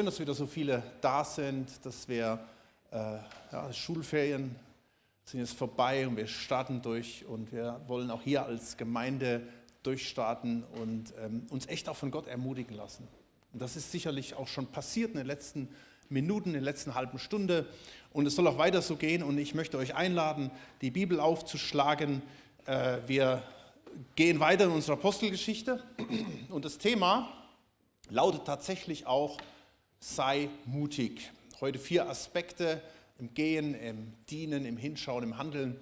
[0.00, 2.38] schön, dass wieder so viele da sind, dass wir,
[2.90, 3.18] äh,
[3.52, 4.56] ja, Schulferien
[5.26, 9.42] sind jetzt vorbei und wir starten durch und wir wollen auch hier als Gemeinde
[9.82, 13.06] durchstarten und ähm, uns echt auch von Gott ermutigen lassen.
[13.52, 15.68] Und das ist sicherlich auch schon passiert in den letzten
[16.08, 17.66] Minuten, in der letzten halben Stunde.
[18.14, 19.22] Und es soll auch weiter so gehen.
[19.22, 22.22] Und ich möchte euch einladen, die Bibel aufzuschlagen.
[22.64, 23.42] Äh, wir
[24.16, 25.82] gehen weiter in unserer Apostelgeschichte.
[26.48, 27.30] Und das Thema
[28.08, 29.36] lautet tatsächlich auch,
[30.00, 31.30] sei mutig.
[31.60, 32.80] Heute vier Aspekte
[33.18, 35.78] im Gehen, im Dienen, im Hinschauen, im Handeln.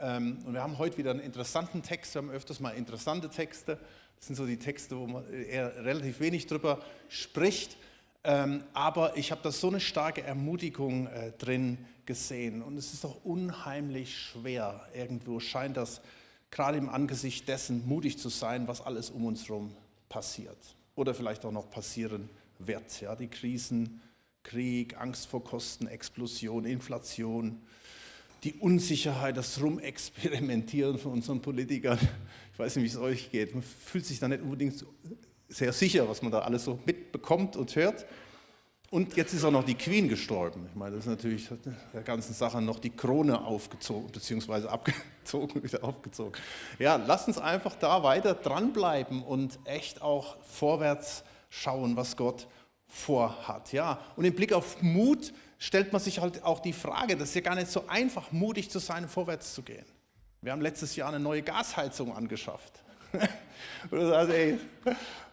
[0.00, 2.14] Ähm, und wir haben heute wieder einen interessanten Text.
[2.14, 3.78] Wir haben öfters mal interessante Texte.
[4.16, 7.76] Das sind so die Texte, wo man eher relativ wenig drüber spricht.
[8.24, 12.62] Ähm, aber ich habe da so eine starke Ermutigung äh, drin gesehen.
[12.62, 14.88] Und es ist auch unheimlich schwer.
[14.92, 16.00] Irgendwo scheint das
[16.50, 19.72] gerade im Angesicht dessen mutig zu sein, was alles um uns herum
[20.08, 20.58] passiert.
[20.96, 22.41] Oder vielleicht auch noch passieren wird.
[23.00, 24.00] Ja, die Krisen,
[24.42, 27.60] Krieg, Angst vor Kosten, Explosion, Inflation,
[28.44, 31.98] die Unsicherheit, das Rumexperimentieren von unseren Politikern.
[32.52, 33.54] Ich weiß nicht, wie es euch geht.
[33.54, 34.84] Man fühlt sich da nicht unbedingt
[35.48, 38.06] sehr sicher, was man da alles so mitbekommt und hört.
[38.90, 40.66] Und jetzt ist auch noch die Queen gestorben.
[40.68, 41.48] Ich meine, das ist natürlich
[41.94, 46.34] der ganzen Sache noch die Krone aufgezogen, beziehungsweise abgezogen, wieder aufgezogen.
[46.78, 52.48] Ja, lasst uns einfach da weiter dranbleiben und echt auch vorwärts schauen, was Gott
[52.92, 53.72] vorhat.
[53.72, 57.34] Ja, und im Blick auf Mut stellt man sich halt auch die Frage, das ist
[57.34, 59.86] ja gar nicht so einfach, mutig zu sein, vorwärts zu gehen.
[60.42, 62.82] Wir haben letztes Jahr eine neue Gasheizung angeschafft.
[63.90, 64.58] Oder du ey,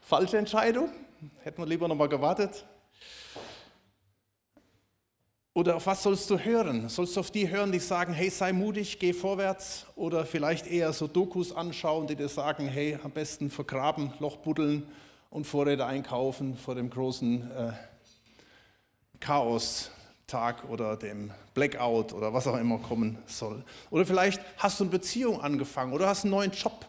[0.01, 0.89] falsche Entscheidung,
[1.43, 2.65] hätten wir lieber noch mal gewartet.
[5.53, 6.87] Oder auf was sollst du hören?
[6.87, 9.85] Sollst du auf die hören, die sagen, hey, sei mutig, geh vorwärts?
[9.95, 14.87] Oder vielleicht eher so Dokus anschauen, die dir sagen, hey, am besten vergraben, Loch buddeln
[15.29, 17.73] und Vorräte einkaufen vor dem großen äh,
[19.19, 19.91] Chaos
[20.29, 23.63] Tag oder dem Blackout oder was auch immer kommen soll.
[23.89, 26.85] Oder vielleicht hast du eine Beziehung angefangen oder hast einen neuen Job,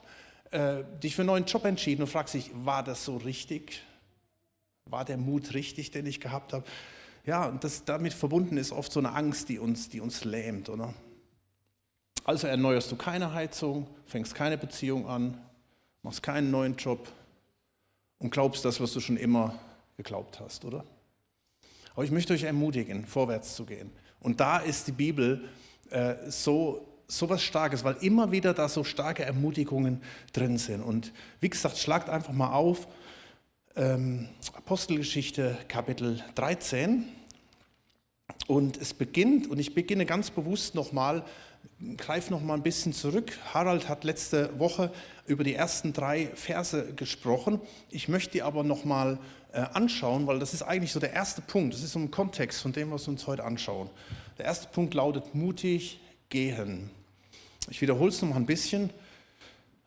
[0.51, 3.83] äh, dich für einen neuen Job entschieden und fragst dich, war das so richtig?
[4.85, 6.65] War der Mut richtig, den ich gehabt habe?
[7.25, 10.69] Ja, und das damit verbunden ist oft so eine Angst, die uns, die uns lähmt,
[10.69, 10.95] oder?
[12.25, 15.39] Also erneuerst du keine Heizung, fängst keine Beziehung an,
[16.03, 17.09] machst keinen neuen Job
[18.21, 19.59] und glaubst das, was du schon immer
[19.97, 20.85] geglaubt hast, oder?
[21.95, 23.91] Aber ich möchte euch ermutigen, vorwärts zu gehen.
[24.21, 25.49] Und da ist die Bibel
[25.91, 30.83] äh, so, so was Starkes, weil immer wieder da so starke Ermutigungen drin sind.
[30.83, 32.87] Und wie gesagt, schlagt einfach mal auf,
[33.75, 37.05] ähm, Apostelgeschichte Kapitel 13.
[38.47, 41.25] Und es beginnt, und ich beginne ganz bewusst nochmal,
[41.97, 43.33] greife nochmal ein bisschen zurück.
[43.55, 44.93] Harald hat letzte Woche
[45.27, 47.61] über die ersten drei Verse gesprochen.
[47.91, 49.19] Ich möchte die aber nochmal
[49.53, 51.75] äh, anschauen, weil das ist eigentlich so der erste Punkt.
[51.75, 53.91] Das ist so ein Kontext von dem, was wir uns heute anschauen.
[54.39, 56.91] Der erste Punkt lautet mutig gehen.
[57.69, 58.91] Ich wiederhole es noch mal ein bisschen,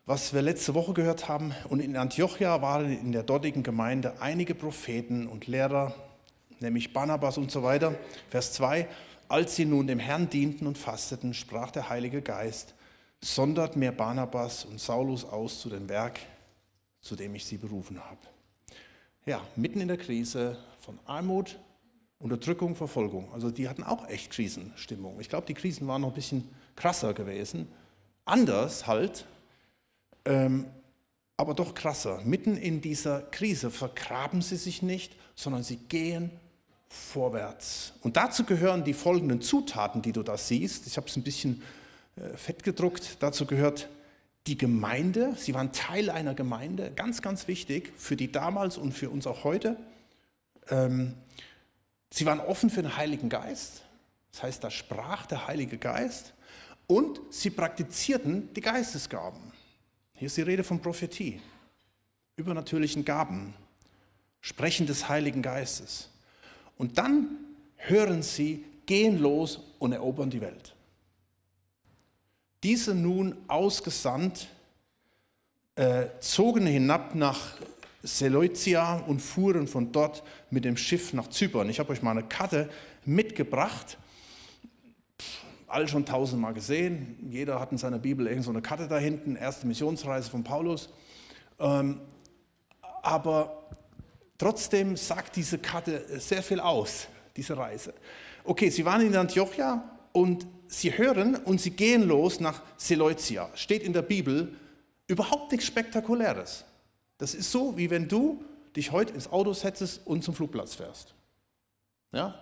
[0.06, 1.54] was wir letzte Woche gehört haben.
[1.68, 5.94] Und in Antiochia waren in der dortigen Gemeinde einige Propheten und Lehrer,
[6.60, 7.94] nämlich Barnabas und so weiter.
[8.28, 8.88] Vers 2.
[9.28, 12.74] Als sie nun dem Herrn dienten und fasteten, sprach der Heilige Geist,
[13.20, 16.20] sondert mir Barnabas und Saulus aus zu dem Werk,
[17.00, 18.18] zu dem ich sie berufen habe
[19.26, 21.58] ja, mitten in der Krise von Armut,
[22.18, 23.32] Unterdrückung, Verfolgung.
[23.32, 25.20] Also die hatten auch echt Krisenstimmung.
[25.20, 27.68] Ich glaube, die Krisen waren noch ein bisschen krasser gewesen.
[28.24, 29.26] Anders halt,
[30.24, 30.66] ähm,
[31.36, 32.20] aber doch krasser.
[32.24, 36.30] Mitten in dieser Krise vergraben sie sich nicht, sondern sie gehen
[36.88, 37.92] vorwärts.
[38.02, 40.86] Und dazu gehören die folgenden Zutaten, die du da siehst.
[40.86, 41.62] Ich habe es ein bisschen
[42.16, 43.16] äh, fett gedruckt.
[43.20, 43.88] Dazu gehört
[44.46, 49.08] die Gemeinde, sie waren Teil einer Gemeinde, ganz, ganz wichtig für die damals und für
[49.10, 49.76] uns auch heute.
[50.68, 51.14] Ähm,
[52.10, 53.82] sie waren offen für den Heiligen Geist,
[54.32, 56.34] das heißt, da sprach der Heilige Geist
[56.86, 59.40] und sie praktizierten die Geistesgaben.
[60.16, 61.40] Hier ist die Rede von Prophetie,
[62.36, 63.54] übernatürlichen Gaben,
[64.40, 66.10] Sprechen des Heiligen Geistes.
[66.76, 67.36] Und dann
[67.76, 70.74] hören sie, gehen los und erobern die Welt.
[72.62, 74.48] Diese nun ausgesandt
[75.76, 77.56] äh, zogen hinab nach
[78.02, 81.68] Seleucia und fuhren von dort mit dem Schiff nach Zypern.
[81.68, 82.68] Ich habe euch mal eine Karte
[83.04, 83.98] mitgebracht.
[85.66, 87.16] alle schon tausendmal gesehen.
[87.30, 89.36] Jeder hat in seiner Bibel irgend so eine Karte da hinten.
[89.36, 90.90] Erste Missionsreise von Paulus.
[91.58, 92.00] Ähm,
[93.02, 93.63] aber
[94.38, 97.94] trotzdem sagt diese Karte sehr viel aus, diese Reise.
[98.44, 99.82] Okay, sie waren in Antiochia
[100.12, 103.50] und sie hören und sie gehen los nach Seleucia.
[103.54, 104.54] Steht in der Bibel
[105.06, 106.64] überhaupt nichts Spektakuläres.
[107.18, 108.44] Das ist so, wie wenn du
[108.76, 111.14] dich heute ins Auto setzt und zum Flugplatz fährst.
[112.12, 112.38] Ja?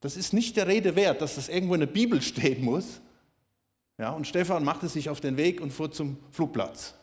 [0.00, 3.00] Das ist nicht der Rede wert, dass das irgendwo in der Bibel stehen muss.
[3.98, 6.94] Ja, und Stefan machte sich auf den Weg und fuhr zum Flugplatz.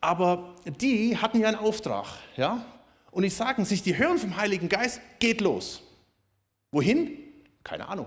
[0.00, 2.06] Aber die hatten ja einen Auftrag.
[2.36, 2.64] Ja?
[3.10, 5.82] Und die sagen sich, die hören vom Heiligen Geist, geht los.
[6.70, 7.18] Wohin?
[7.64, 8.06] Keine Ahnung.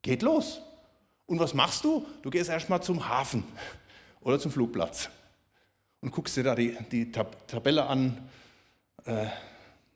[0.00, 0.60] Geht los.
[1.26, 2.06] Und was machst du?
[2.22, 3.44] Du gehst erstmal zum Hafen
[4.20, 5.10] oder zum Flugplatz
[6.00, 8.28] und guckst dir da die, die Tab Tabelle an.
[9.04, 9.26] Äh,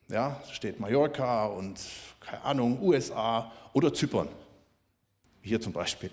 [0.09, 1.79] ja, steht Mallorca und
[2.19, 4.29] keine Ahnung, USA oder Zypern.
[5.41, 6.11] Hier zum Beispiel.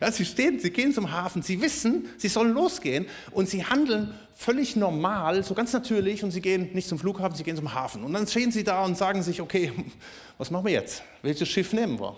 [0.00, 4.14] Ja, sie stehen, sie gehen zum Hafen, sie wissen, sie sollen losgehen und sie handeln
[4.34, 8.04] völlig normal, so ganz natürlich und sie gehen nicht zum Flughafen, sie gehen zum Hafen.
[8.04, 9.72] Und dann stehen sie da und sagen sich, okay,
[10.38, 11.02] was machen wir jetzt?
[11.22, 12.16] Welches Schiff nehmen wir?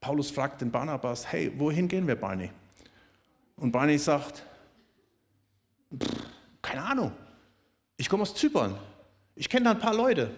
[0.00, 2.50] Paulus fragt den Barnabas, hey, wohin gehen wir, Barney?
[3.56, 4.44] Und Barney sagt,
[6.60, 7.12] keine Ahnung,
[7.96, 8.76] ich komme aus Zypern,
[9.36, 10.34] ich kenne da ein paar Leute,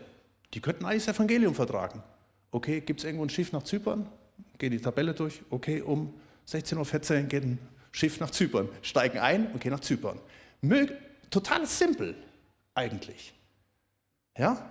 [0.55, 2.03] die könnten eigentlich das Evangelium vertragen.
[2.51, 4.07] Okay, gibt es irgendwo ein Schiff nach Zypern?
[4.59, 6.15] Geht die Tabelle durch, okay, um
[6.49, 6.77] 16.14
[7.17, 7.59] Uhr geht ein
[7.91, 10.19] Schiff nach Zypern, steigen ein und gehen nach Zypern.
[10.61, 10.93] Mög
[11.31, 12.15] total simpel
[12.75, 13.35] eigentlich.
[14.39, 14.71] Ja?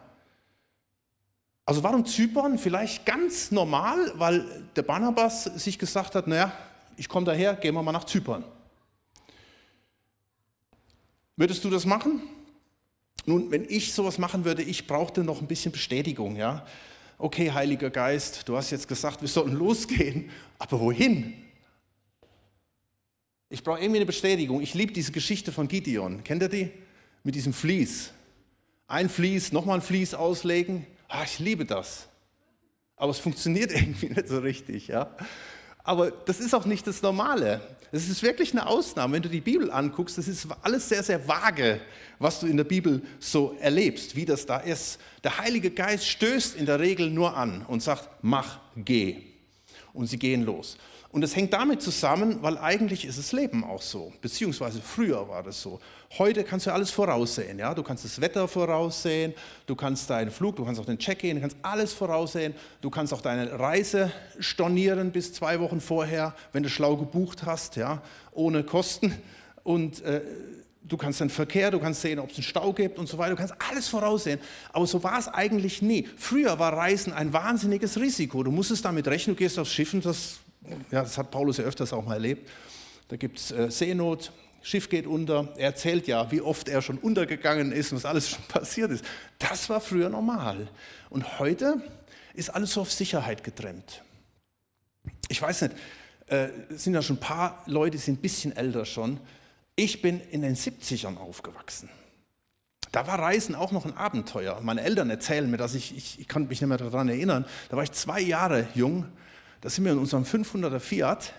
[1.65, 2.57] Also warum Zypern?
[2.57, 6.51] Vielleicht ganz normal, weil der Barnabas sich gesagt hat, naja,
[6.97, 8.43] ich komme daher, gehen wir mal nach Zypern.
[11.35, 12.21] Würdest du das machen?
[13.25, 16.65] Nun, wenn ich sowas machen würde, ich brauchte noch ein bisschen Bestätigung, ja.
[17.17, 20.29] Okay, Heiliger Geist, du hast jetzt gesagt, wir sollen losgehen,
[20.59, 21.33] aber wohin?
[23.49, 24.61] Ich brauche irgendwie eine Bestätigung.
[24.61, 26.23] Ich liebe diese Geschichte von Gideon.
[26.23, 26.71] Kennt ihr die?
[27.23, 28.11] Mit diesem Vlies.
[28.87, 32.07] Ein Vlies, nochmal ein Vlies auslegen, ah, ich liebe das.
[32.95, 34.87] Aber es funktioniert irgendwie nicht so richtig.
[34.87, 35.15] Ja?
[35.83, 37.61] Aber das ist auch nicht das Normale.
[37.91, 39.13] Es ist wirklich eine Ausnahme.
[39.13, 41.81] Wenn du die Bibel anguckst, das ist alles sehr, sehr vage,
[42.19, 44.99] was du in der Bibel so erlebst, wie das da ist.
[45.23, 49.21] Der Heilige Geist stößt in der Regel nur an und sagt, mach, geh.
[49.93, 50.77] Und sie gehen los.
[51.13, 55.43] Und das hängt damit zusammen, weil eigentlich ist das Leben auch so, beziehungsweise früher war
[55.43, 55.79] das so.
[56.17, 57.75] Heute kannst du alles voraussehen, ja?
[57.75, 59.35] Du kannst das Wetter voraussehen,
[59.67, 63.13] du kannst deinen Flug, du kannst auch den Check-in, du kannst alles voraussehen, du kannst
[63.13, 68.01] auch deine Reise stornieren bis zwei Wochen vorher, wenn du schlau gebucht hast, ja,
[68.31, 69.13] ohne Kosten.
[69.63, 70.21] Und äh,
[70.81, 73.35] du kannst den Verkehr, du kannst sehen, ob es einen Stau gibt und so weiter,
[73.35, 74.39] du kannst alles voraussehen.
[74.71, 76.07] Aber so war es eigentlich nie.
[76.17, 78.41] Früher war Reisen ein wahnsinniges Risiko.
[78.41, 80.39] Du musstest damit rechnen, du gehst aufs Schiff und das
[80.91, 82.49] ja, das hat Paulus ja öfters auch mal erlebt.
[83.07, 84.31] Da gibt es äh, Seenot,
[84.61, 85.49] Schiff geht unter.
[85.57, 89.05] Er erzählt ja, wie oft er schon untergegangen ist und was alles schon passiert ist.
[89.37, 90.67] Das war früher normal.
[91.09, 91.81] Und heute
[92.33, 94.01] ist alles so auf Sicherheit getrennt.
[95.27, 95.75] Ich weiß nicht,
[96.27, 99.19] äh, es sind ja schon ein paar Leute, die sind ein bisschen älter schon.
[99.75, 101.89] Ich bin in den 70ern aufgewachsen.
[102.91, 104.61] Da war Reisen auch noch ein Abenteuer.
[104.61, 107.75] Meine Eltern erzählen mir, dass ich, ich, ich kann mich nicht mehr daran erinnern, da
[107.75, 109.05] war ich zwei Jahre jung
[109.63, 111.31] da sind wir in unserem 500er Fiat,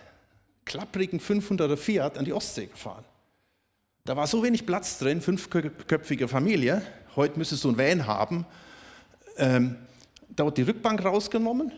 [0.65, 3.05] klapprigen 500er Fiat, an die Ostsee gefahren.
[4.05, 6.81] Da war so wenig Platz drin, fünfköpfige Familie.
[7.17, 8.47] Heute müsstest du ein Van haben.
[9.37, 9.77] Ähm,
[10.31, 11.71] da wird die Rückbank rausgenommen,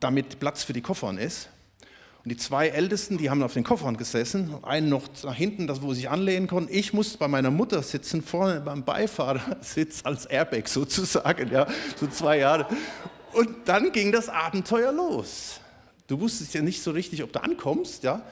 [0.00, 1.50] damit Platz für die Koffern ist.
[2.24, 5.82] Und die zwei Ältesten, die haben auf den Koffern gesessen, einen noch nach hinten, das
[5.82, 6.74] wo sie sich anlehnen konnten.
[6.74, 12.38] Ich musste bei meiner Mutter sitzen, vorne beim Beifahrersitz als Airbag sozusagen, ja, so zwei
[12.38, 12.66] Jahre.
[13.36, 15.60] Und dann ging das Abenteuer los.
[16.06, 18.22] Du wusstest ja nicht so richtig, ob du ankommst, ja,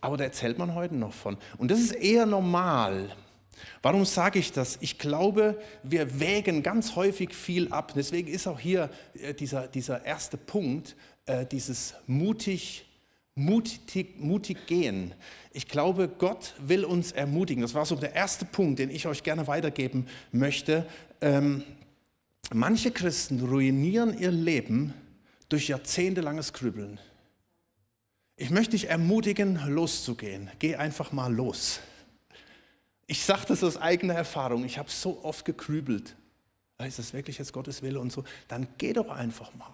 [0.00, 1.36] aber da erzählt man heute noch von.
[1.58, 3.14] Und das ist eher normal.
[3.82, 4.78] Warum sage ich das?
[4.80, 7.92] Ich glaube, wir wägen ganz häufig viel ab.
[7.94, 8.88] Deswegen ist auch hier
[9.20, 10.96] äh, dieser, dieser erste Punkt,
[11.26, 12.86] äh, dieses mutig,
[13.34, 15.12] mutig, mutig gehen.
[15.52, 17.60] Ich glaube, Gott will uns ermutigen.
[17.60, 20.86] Das war so der erste Punkt, den ich euch gerne weitergeben möchte.
[22.54, 24.92] Manche Christen ruinieren ihr Leben
[25.48, 27.00] durch jahrzehntelanges Grübeln.
[28.36, 30.50] Ich möchte dich ermutigen, loszugehen.
[30.58, 31.80] Geh einfach mal los.
[33.06, 34.64] Ich sage das aus eigener Erfahrung.
[34.64, 36.16] Ich habe so oft gegrübelt.
[36.78, 38.24] Ist das wirklich jetzt Gottes Wille und so?
[38.48, 39.70] Dann geh doch einfach mal.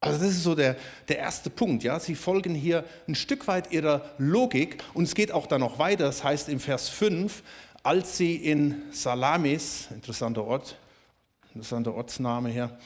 [0.00, 0.76] Also das ist so der,
[1.08, 1.82] der erste Punkt.
[1.82, 1.98] Ja?
[1.98, 6.04] Sie folgen hier ein Stück weit ihrer Logik und es geht auch dann noch weiter.
[6.04, 7.42] Das heißt im Vers 5,
[7.82, 10.76] als sie in Salamis, interessanter Ort,
[11.54, 12.76] interessanter Ortsname hier,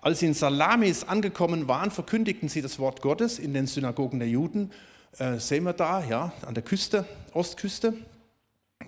[0.00, 4.28] als sie in Salamis angekommen waren, verkündigten sie das Wort Gottes in den Synagogen der
[4.28, 4.70] Juden.
[5.18, 7.94] Äh, sehen wir da, ja, an der Küste, Ostküste.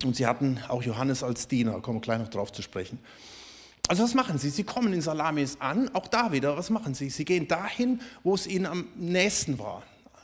[0.05, 3.01] Und sie hatten auch Johannes als Diener, kommen wir gleich noch drauf zu sprechen.
[3.89, 4.51] Also was machen sie?
[4.51, 7.11] Sie kommen in Salamis an, auch da wieder, was machen sie?
[7.11, 9.83] Sie gehen dahin, wo es ihnen am nächsten war.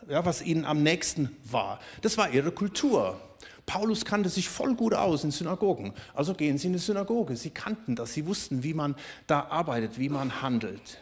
[0.09, 1.81] ja, was ihnen am nächsten war.
[2.00, 3.21] Das war ihre Kultur.
[3.66, 5.92] Paulus kannte sich voll gut aus in Synagogen.
[6.14, 7.37] Also gehen sie in die Synagoge.
[7.37, 8.14] Sie kannten das.
[8.14, 8.94] Sie wussten, wie man
[9.26, 10.99] da arbeitet, wie man handelt.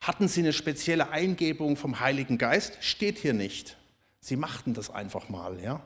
[0.00, 2.76] Hatten sie eine spezielle Eingebung vom Heiligen Geist?
[2.80, 3.76] Steht hier nicht.
[4.20, 5.80] Sie machten das einfach mal, ja.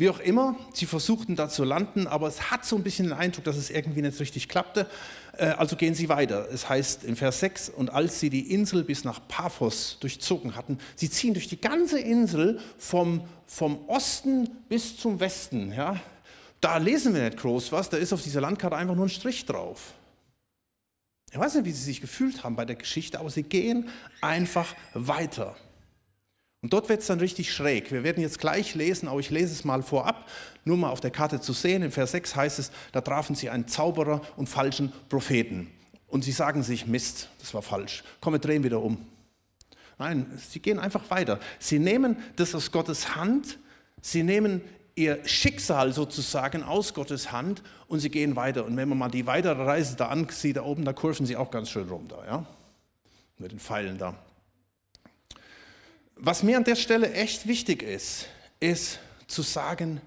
[0.00, 3.12] Wie auch immer, sie versuchten da zu landen, aber es hat so ein bisschen den
[3.12, 4.86] Eindruck, dass es irgendwie nicht richtig klappte.
[5.36, 6.48] Äh, also gehen sie weiter.
[6.50, 10.78] Es heißt in Vers 6, und als sie die Insel bis nach Paphos durchzogen hatten,
[10.96, 15.70] sie ziehen durch die ganze Insel vom, vom Osten bis zum Westen.
[15.70, 16.00] Ja?
[16.62, 19.44] Da lesen wir nicht groß was, da ist auf dieser Landkarte einfach nur ein Strich
[19.44, 19.92] drauf.
[21.30, 23.90] Ich weiß nicht, wie sie sich gefühlt haben bei der Geschichte, aber sie gehen
[24.22, 25.56] einfach weiter.
[26.62, 27.90] Und dort wird es dann richtig schräg.
[27.90, 30.28] Wir werden jetzt gleich lesen, aber ich lese es mal vorab,
[30.64, 31.82] nur mal auf der Karte zu sehen.
[31.82, 35.70] In Vers 6 heißt es, da trafen sie einen Zauberer und falschen Propheten.
[36.06, 38.04] Und sie sagen sich, Mist, das war falsch.
[38.20, 38.98] Komm, wir drehen wieder um.
[39.98, 41.40] Nein, sie gehen einfach weiter.
[41.58, 43.58] Sie nehmen das aus Gottes Hand,
[44.02, 44.60] sie nehmen
[44.96, 48.66] ihr Schicksal sozusagen aus Gottes Hand und sie gehen weiter.
[48.66, 51.50] Und wenn man mal die weitere Reise da ansieht, da oben, da kurven sie auch
[51.50, 52.46] ganz schön rum da, ja?
[53.38, 54.14] Mit den Pfeilen da.
[56.22, 58.26] Was mir an der Stelle echt wichtig ist,
[58.60, 60.02] ist zu sagen,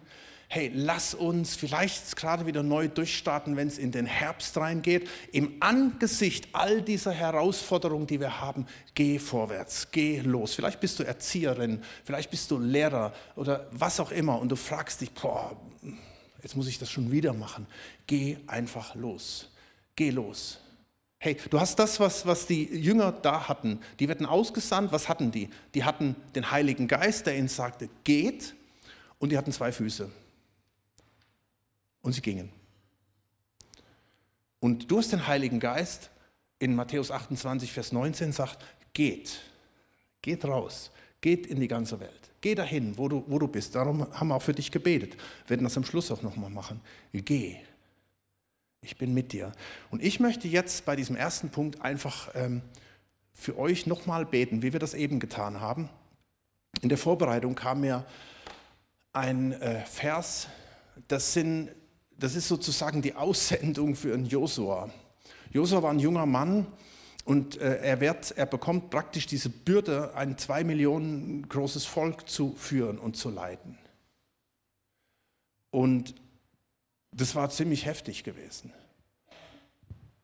[0.47, 5.09] hey, lass uns vielleicht gerade wieder neu durchstarten, wenn es in den Herbst reingeht.
[5.31, 10.53] Im Angesicht all dieser Herausforderungen, die wir haben, geh vorwärts, geh los.
[10.53, 15.01] Vielleicht bist du Erzieherin, vielleicht bist du Lehrer oder was auch immer und du fragst
[15.01, 15.59] dich, boah,
[16.43, 17.65] jetzt muss ich das schon wieder machen.
[18.05, 19.49] Geh einfach los.
[19.95, 20.59] Geh los.
[21.23, 23.79] Hey, du hast das, was, was die Jünger da hatten.
[23.97, 24.91] Die werden ausgesandt.
[24.91, 25.49] Was hatten die?
[25.73, 28.53] Die hatten den Heiligen Geist, der ihnen sagte, geht.
[29.19, 30.11] Und die hatten zwei Füße.
[32.01, 32.49] Und sie gingen.
[34.59, 36.09] Und du hast den Heiligen Geist,
[36.59, 38.61] in Matthäus 28, Vers 19 sagt,
[38.91, 39.39] geht.
[40.21, 40.91] Geht raus.
[41.21, 42.31] Geht in die ganze Welt.
[42.41, 43.75] Geh dahin, wo du, wo du bist.
[43.75, 45.13] Darum haben wir auch für dich gebetet.
[45.45, 46.81] Wir werden das am Schluss auch nochmal machen.
[47.13, 47.59] Geh.
[48.83, 49.53] Ich bin mit dir.
[49.91, 52.61] Und ich möchte jetzt bei diesem ersten Punkt einfach ähm,
[53.31, 55.89] für euch nochmal beten, wie wir das eben getan haben.
[56.81, 58.05] In der Vorbereitung kam mir
[59.13, 60.49] ein äh, Vers,
[61.07, 61.69] das, sind,
[62.17, 64.89] das ist sozusagen die Aussendung für einen Josua.
[65.51, 66.67] Josua war ein junger Mann
[67.23, 72.53] und äh, er, wird, er bekommt praktisch diese Bürde, ein zwei Millionen großes Volk zu
[72.57, 73.77] führen und zu leiten.
[75.69, 76.15] Und
[77.15, 78.71] das war ziemlich heftig gewesen.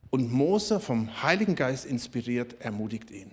[0.09, 3.31] Und Mose vom Heiligen Geist inspiriert, ermutigt ihn.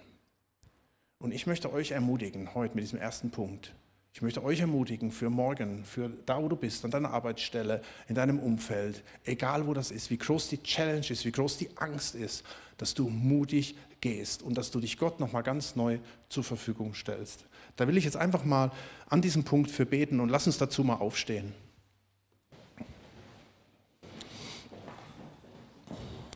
[1.19, 3.75] Und ich möchte euch ermutigen heute mit diesem ersten Punkt.
[4.13, 8.15] Ich möchte euch ermutigen für morgen, für da, wo du bist, an deiner Arbeitsstelle, in
[8.15, 12.15] deinem Umfeld, egal wo das ist, wie groß die Challenge ist, wie groß die Angst
[12.15, 12.45] ist,
[12.79, 15.99] dass du mutig gehst und dass du dich Gott nochmal ganz neu
[16.29, 17.45] zur Verfügung stellst.
[17.77, 18.71] Da will ich jetzt einfach mal
[19.09, 21.53] an diesem Punkt für beten und lass uns dazu mal aufstehen.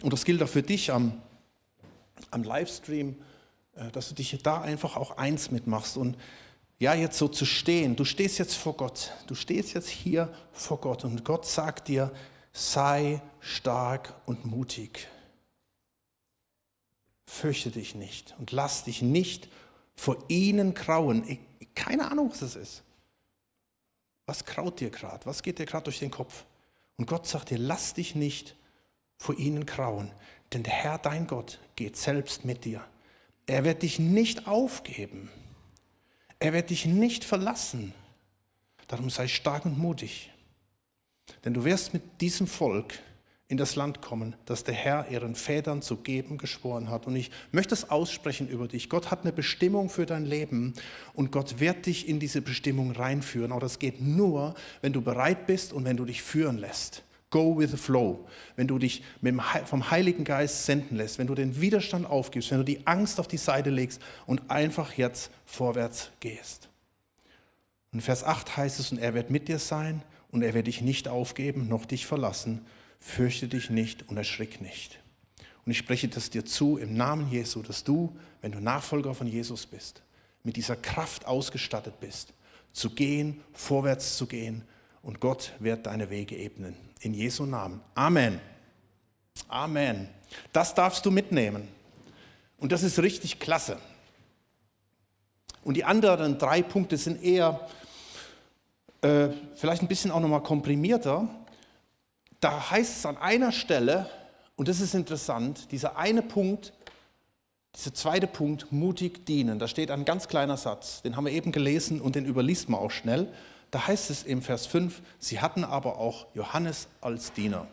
[0.03, 1.21] Und das gilt auch für dich am,
[2.31, 3.17] am Livestream,
[3.75, 6.17] äh, dass du dich da einfach auch eins mitmachst und
[6.79, 7.95] ja, jetzt so zu stehen.
[7.95, 9.13] Du stehst jetzt vor Gott.
[9.27, 12.11] Du stehst jetzt hier vor Gott und Gott sagt dir,
[12.53, 15.07] sei stark und mutig.
[17.27, 19.49] Fürchte dich nicht und lass dich nicht
[19.95, 21.29] vor ihnen krauen.
[21.29, 21.39] Ich,
[21.75, 22.83] keine Ahnung, was es ist.
[24.25, 25.27] Was kraut dir gerade?
[25.27, 26.45] Was geht dir gerade durch den Kopf?
[26.97, 28.57] Und Gott sagt dir, lass dich nicht
[29.21, 30.11] vor ihnen grauen,
[30.53, 32.83] denn der Herr dein Gott geht selbst mit dir.
[33.47, 35.29] Er wird dich nicht aufgeben.
[36.39, 37.93] Er wird dich nicht verlassen.
[38.89, 40.33] Darum sei stark und mutig.
[41.45, 42.99] Denn du wirst mit diesem Volk
[43.47, 47.07] in das Land kommen, das der Herr ihren Vätern zu geben geschworen hat.
[47.07, 48.89] Und ich möchte es aussprechen über dich.
[48.89, 50.73] Gott hat eine Bestimmung für dein Leben
[51.13, 53.53] und Gott wird dich in diese Bestimmung reinführen.
[53.53, 57.03] Aber das geht nur, wenn du bereit bist und wenn du dich führen lässt.
[57.31, 58.27] Go with the flow.
[58.57, 59.03] Wenn du dich
[59.65, 63.29] vom Heiligen Geist senden lässt, wenn du den Widerstand aufgibst, wenn du die Angst auf
[63.29, 66.69] die Seite legst und einfach jetzt vorwärts gehst.
[67.93, 70.81] In Vers 8 heißt es, und er wird mit dir sein und er wird dich
[70.81, 72.67] nicht aufgeben, noch dich verlassen.
[73.01, 75.01] Fürchte dich nicht und erschrick nicht.
[75.65, 79.27] Und ich spreche das dir zu im Namen Jesu, dass du, wenn du Nachfolger von
[79.27, 80.03] Jesus bist,
[80.43, 82.33] mit dieser Kraft ausgestattet bist,
[82.73, 84.63] zu gehen, vorwärts zu gehen
[85.03, 86.90] und Gott wird deine Wege ebnen.
[87.01, 87.81] In Jesu Namen.
[87.95, 88.41] Amen.
[89.49, 90.09] Amen.
[90.53, 91.67] Das darfst du mitnehmen.
[92.59, 93.79] Und das ist richtig klasse.
[95.65, 97.69] Und die anderen drei Punkte sind eher
[99.03, 101.29] äh, vielleicht ein bisschen auch nochmal komprimierter.
[102.39, 104.09] Da heißt es an einer Stelle,
[104.57, 106.73] und das ist interessant, dieser eine Punkt,
[107.77, 111.53] Dieser zweite Punkt, mutig dienen, da steht ein ganz kleiner Satz, den haben wir eben
[111.53, 113.29] gelesen und den überliest man auch schnell.
[113.71, 117.69] Da heißt es im Vers 5, sie hatten aber auch Johannes als Diener.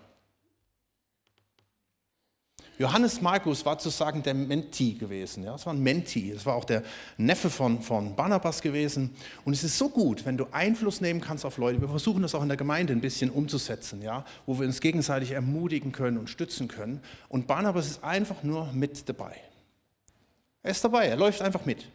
[2.79, 5.43] Johannes Markus war zu sagen der Menti gewesen.
[5.43, 5.55] Ja?
[5.55, 6.29] Es war ein Menti.
[6.29, 6.83] Es war auch der
[7.17, 9.15] Neffe von, von Barnabas gewesen.
[9.45, 11.81] Und es ist so gut, wenn du Einfluss nehmen kannst auf Leute.
[11.81, 14.25] Wir versuchen das auch in der Gemeinde ein bisschen umzusetzen, ja?
[14.45, 17.01] wo wir uns gegenseitig ermutigen können und stützen können.
[17.29, 19.35] Und Barnabas ist einfach nur mit dabei.
[20.61, 21.87] Er ist dabei, er läuft einfach mit.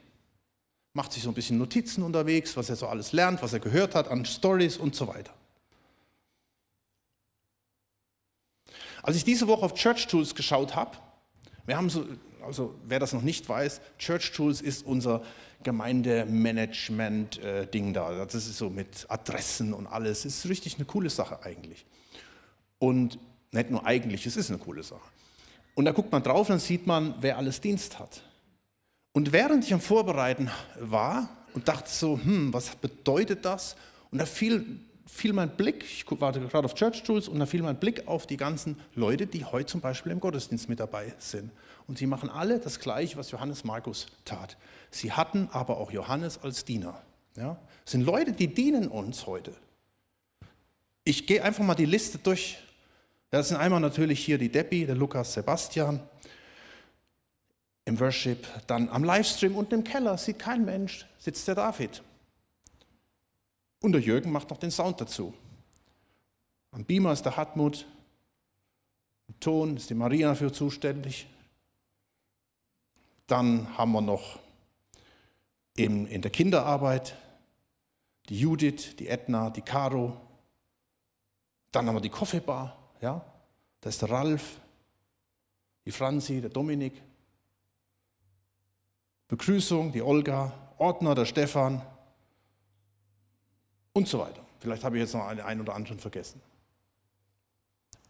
[0.95, 3.95] Macht sich so ein bisschen Notizen unterwegs, was er so alles lernt, was er gehört
[3.95, 5.33] hat an Stories und so weiter.
[9.03, 10.97] Als ich diese Woche auf Church Tools geschaut habe,
[11.67, 12.07] wir haben so,
[12.45, 15.23] also wer das noch nicht weiß, Church Tools ist unser
[15.63, 18.25] Gemeindemanagement-Ding äh, da.
[18.25, 20.25] Das ist so mit Adressen und alles.
[20.25, 21.85] Ist richtig eine coole Sache eigentlich.
[22.79, 23.19] Und
[23.53, 25.09] nicht nur eigentlich, es ist eine coole Sache.
[25.75, 28.23] Und da guckt man drauf und dann sieht man, wer alles Dienst hat.
[29.13, 33.77] Und während ich am Vorbereiten war und dachte so, hm, was bedeutet das?
[34.11, 34.81] Und da fiel
[35.13, 38.27] fiel mein Blick, ich war gerade auf Church Tools und da fiel mein Blick auf
[38.27, 41.51] die ganzen Leute, die heute zum Beispiel im Gottesdienst mit dabei sind.
[41.87, 44.57] Und sie machen alle das Gleiche, was Johannes Markus tat.
[44.91, 47.03] Sie hatten aber auch Johannes als Diener.
[47.37, 47.59] Ja?
[47.85, 49.53] Das sind Leute, die dienen uns heute.
[51.05, 52.59] Ich gehe einfach mal die Liste durch.
[53.31, 56.01] Das sind einmal natürlich hier die Debbie, der Lukas, Sebastian.
[57.85, 62.03] Im Worship, dann am Livestream unten im Keller sieht kein Mensch, sitzt der David.
[63.81, 65.35] Und der Jürgen macht noch den Sound dazu.
[66.71, 67.87] Am Beamer ist der Hartmut,
[69.29, 71.27] im Ton ist die Maria dafür zuständig.
[73.27, 74.39] Dann haben wir noch
[75.77, 77.17] in, in der Kinderarbeit
[78.29, 80.17] die Judith, die Edna, die Caro.
[81.73, 83.25] Dann haben wir die Kaffeebar, ja,
[83.81, 84.61] da ist der Ralf,
[85.85, 87.03] die Franzi, der Dominik.
[89.33, 91.81] Begrüßung, die Olga, Ordner, der Stefan,
[93.95, 94.43] und so weiter.
[94.61, 96.39] Vielleicht habe ich jetzt noch einen, einen oder anderen vergessen.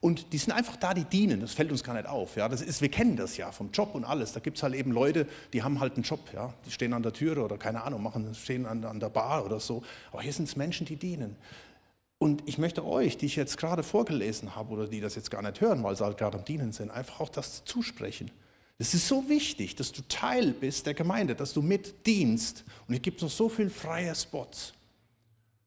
[0.00, 1.40] Und die sind einfach da, die dienen.
[1.40, 2.34] Das fällt uns gar nicht auf.
[2.34, 4.32] Ja, das ist, wir kennen das ja vom Job und alles.
[4.32, 6.18] Da gibt es halt eben Leute, die haben halt einen Job.
[6.34, 9.44] Ja, die stehen an der Türe oder keine Ahnung, machen, stehen an, an der Bar
[9.44, 9.84] oder so.
[10.10, 11.36] Aber hier sind es Menschen, die dienen.
[12.18, 15.42] Und ich möchte euch, die ich jetzt gerade vorgelesen habe oder die das jetzt gar
[15.42, 18.32] nicht hören, weil sie halt gerade am Dienen sind, einfach auch das zusprechen.
[18.82, 22.64] Es ist so wichtig, dass du Teil bist der Gemeinde, dass du mitdienst.
[22.88, 24.72] Und es gibt noch so viele freie Spots.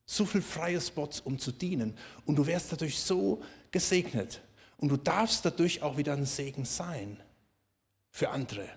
[0.06, 1.97] So viele freie Spots, um zu dienen.
[2.25, 4.41] Und du wirst dadurch so gesegnet.
[4.75, 7.15] Und du darfst dadurch auch wieder ein Segen sein
[8.12, 8.67] für andere.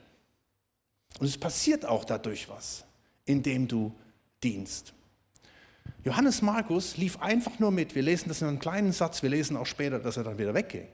[1.18, 2.84] Und es passiert auch dadurch was,
[3.24, 3.92] indem du
[4.40, 4.94] dienst.
[6.04, 7.96] Johannes Markus lief einfach nur mit.
[7.96, 10.54] Wir lesen das in einem kleinen Satz, wir lesen auch später, dass er dann wieder
[10.54, 10.86] wegging.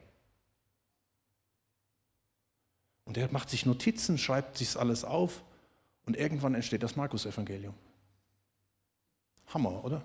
[3.14, 5.44] Und er macht sich Notizen, schreibt sich alles auf
[6.04, 7.72] und irgendwann entsteht das Markus-Evangelium.
[9.46, 10.02] Hammer, oder?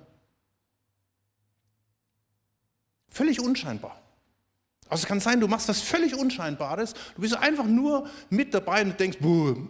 [3.10, 4.00] Völlig unscheinbar.
[4.90, 8.84] Also es kann sein, du machst was völlig Unscheinbares, du bist einfach nur mit dabei
[8.84, 9.18] und denkst,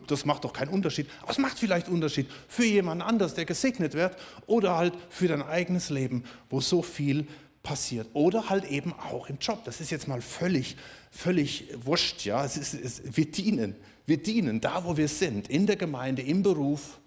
[0.07, 1.09] das macht doch keinen Unterschied.
[1.21, 5.43] Aber es macht vielleicht Unterschied für jemanden anders, der gesegnet wird oder halt für dein
[5.43, 7.25] eigenes Leben, wo so viel
[7.69, 8.07] passiert.
[8.13, 9.63] Oder halt eben auch im Job.
[9.63, 10.75] Das ist jetzt mal völlig,
[11.11, 12.25] völlig wurscht.
[12.25, 12.43] Ja?
[12.43, 13.75] Es ist, es, wir dienen,
[14.07, 16.99] wir dienen da, wo wir sind, in der Gemeinde, im Beruf,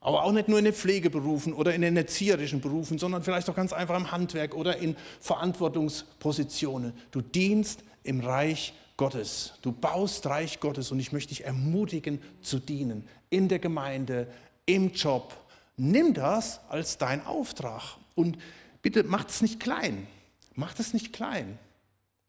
[0.00, 3.56] aber auch nicht nur in den Pflegeberufen oder in den erzieherischen Berufen, sondern vielleicht auch
[3.56, 6.92] ganz einfach im Handwerk oder in Verantwortungspositionen.
[7.10, 9.54] Du dienst im Reich Gottes.
[9.62, 13.08] Du baust Reich Gottes und ich möchte dich ermutigen zu dienen.
[13.30, 14.28] In der Gemeinde,
[14.64, 15.34] im Job.
[15.76, 18.38] Nimm das als dein Auftrag und
[18.84, 20.06] bitte macht es nicht klein.
[20.54, 21.58] Macht es nicht klein.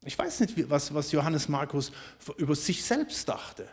[0.04, 1.92] Ich weiß nicht, was, was Johannes Markus
[2.38, 3.68] über sich selbst dachte.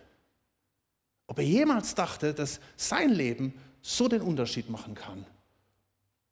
[1.26, 5.26] Ob er jemals dachte, dass sein Leben so den Unterschied machen kann.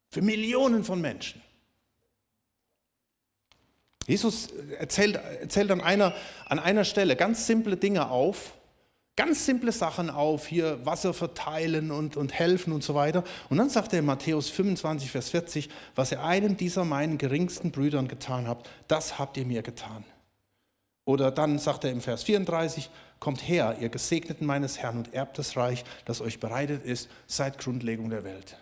[0.10, 1.42] Für Millionen von Menschen.
[4.06, 6.14] Jesus erzählt, erzählt an, einer,
[6.48, 8.58] an einer Stelle ganz simple Dinge auf,
[9.16, 13.24] ganz simple Sachen auf, hier Wasser verteilen und, und helfen und so weiter.
[13.50, 17.72] Und dann sagt er in Matthäus 25, Vers 40, was ihr einem dieser meinen geringsten
[17.72, 20.04] Brüdern getan habt, das habt ihr mir getan.
[21.06, 25.38] Oder dann sagt er im Vers 34, kommt her, ihr Gesegneten meines Herrn, und erbt
[25.38, 28.58] das Reich, das euch bereitet ist seit Grundlegung der Welt.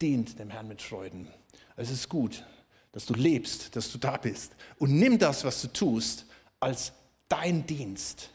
[0.00, 1.28] Dient dem Herrn mit Freuden.
[1.76, 2.44] Es ist gut,
[2.92, 4.52] dass du lebst, dass du da bist.
[4.78, 6.26] Und nimm das, was du tust,
[6.60, 6.92] als
[7.28, 8.30] dein Dienst.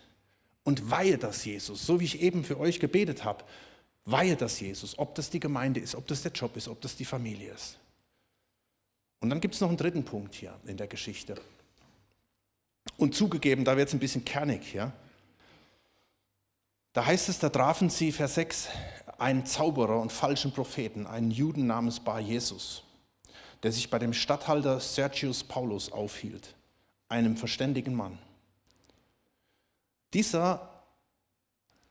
[0.67, 3.45] Und weihe das Jesus, so wie ich eben für euch gebetet habe.
[4.03, 6.97] Weihe das Jesus, ob das die Gemeinde ist, ob das der Job ist, ob das
[6.97, 7.77] die Familie ist.
[9.21, 11.35] Und dann gibt es noch einen dritten Punkt hier in der Geschichte.
[12.97, 14.91] Und zugegeben, da wird es ein bisschen kernig, ja.
[16.91, 18.67] Da heißt es, da trafen sie, Vers 6,
[19.19, 22.83] einen Zauberer und falschen Propheten, einen Juden namens Bar Jesus,
[23.63, 26.55] der sich bei dem Statthalter Sergius Paulus aufhielt,
[27.07, 28.19] einem verständigen Mann.
[30.13, 30.77] Dieser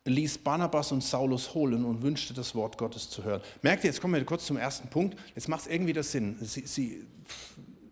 [0.07, 3.43] ließ Barnabas und Saulus holen und wünschte das Wort Gottes zu hören.
[3.63, 5.19] Merkt ihr, jetzt kommen wir kurz zum ersten Punkt.
[5.35, 6.37] Jetzt macht es irgendwie das Sinn.
[6.41, 7.05] Sie, sie,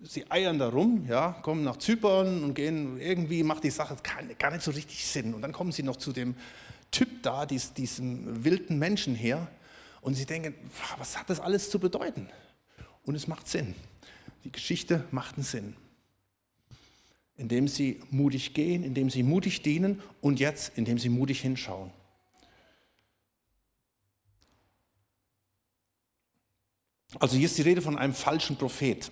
[0.02, 3.96] sie eiern da rum, ja, kommen nach Zypern und gehen, irgendwie macht die Sache
[4.38, 5.34] gar nicht so richtig Sinn.
[5.34, 6.36] Und dann kommen sie noch zu dem
[6.90, 9.48] Typ da, dies, diesem wilden Menschen her.
[10.00, 10.54] Und sie denken,
[10.98, 12.28] was hat das alles zu bedeuten?
[13.04, 13.74] Und es macht Sinn.
[14.44, 15.74] Die Geschichte macht einen Sinn
[17.36, 21.90] indem sie mutig gehen, indem sie mutig dienen und jetzt, indem sie mutig hinschauen.
[27.20, 29.10] Also hier ist die Rede von einem falschen Prophet.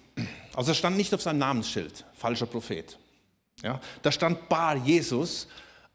[0.54, 2.98] Also es stand nicht auf seinem Namensschild, falscher Prophet.
[3.62, 5.46] Ja, da stand Bar Jesus,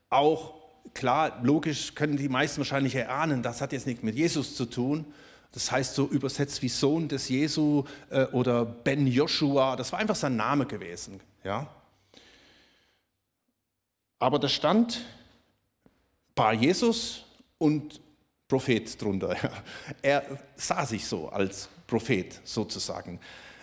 [0.10, 0.54] auch
[0.94, 5.06] klar, logisch können die meisten wahrscheinlich erahnen, das hat jetzt nichts mit Jesus zu tun.
[5.52, 10.16] Das heißt so übersetzt wie Sohn des Jesu äh, oder Ben Joshua, das war einfach
[10.16, 11.20] sein Name gewesen.
[11.44, 11.68] Ja?
[14.20, 15.02] Aber da stand
[16.36, 17.24] Bar Jesus
[17.58, 18.00] und
[18.48, 19.36] Prophet drunter.
[20.02, 20.24] Er
[20.56, 23.20] sah sich so als Prophet sozusagen.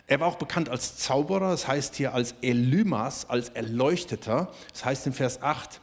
[0.07, 4.53] Er war auch bekannt als Zauberer, das heißt hier als Elymas, als Erleuchteter.
[4.73, 5.81] Das heißt in Vers 8,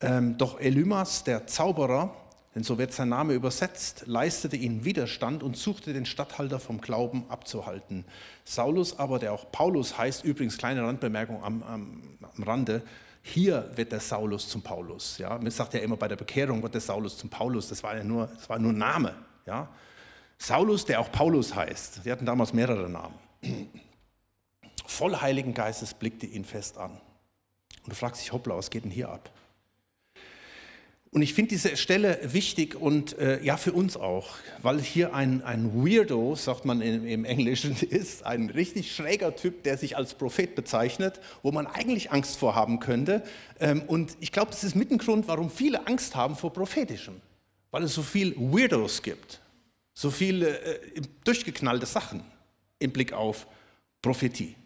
[0.00, 2.14] ähm, doch Elymas, der Zauberer,
[2.54, 7.24] denn so wird sein Name übersetzt, leistete ihnen Widerstand und suchte den Statthalter vom Glauben
[7.28, 8.04] abzuhalten.
[8.44, 12.82] Saulus aber, der auch Paulus heißt, übrigens kleine Randbemerkung am, am, am Rande,
[13.26, 15.16] hier wird der Saulus zum Paulus.
[15.16, 15.38] Ja?
[15.38, 18.04] Man sagt ja immer bei der Bekehrung wird der Saulus zum Paulus, das war ja
[18.04, 19.14] nur, das war nur ein Name.
[19.46, 19.70] Ja?
[20.36, 23.14] Saulus, der auch Paulus heißt, sie hatten damals mehrere Namen.
[24.86, 26.90] Voll Heiligen Geistes blickte ihn fest an.
[27.82, 29.30] Und du fragst dich, hoppla, was geht denn hier ab?
[31.14, 34.30] Und ich finde diese Stelle wichtig und äh, ja, für uns auch,
[34.62, 39.62] weil hier ein, ein Weirdo, sagt man im, im, Englischen, ist, ein richtig schräger Typ,
[39.62, 43.22] der sich als Prophet bezeichnet, wo man eigentlich Angst vor haben könnte.
[43.60, 47.20] Ähm, und ich glaube, das ist mit ein Grund, warum viele Angst haben vor Prophetischem,
[47.70, 49.40] weil es so viel Weirdos gibt,
[49.92, 52.24] so viele äh, durchgeknallte Sachen
[52.80, 53.46] im Blick auf
[54.02, 54.56] Prophetie.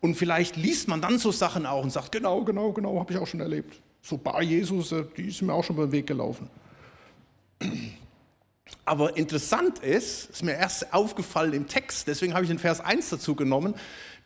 [0.00, 3.18] Und vielleicht liest man dann so Sachen auch und sagt, genau, genau, genau, habe ich
[3.20, 6.50] auch schon erlebt so Bar Jesus, äh, die ist mir auch schon beim Weg gelaufen.
[8.84, 13.10] Aber interessant ist, ist mir erst aufgefallen im Text, deswegen habe ich den Vers 1
[13.10, 13.74] dazu genommen,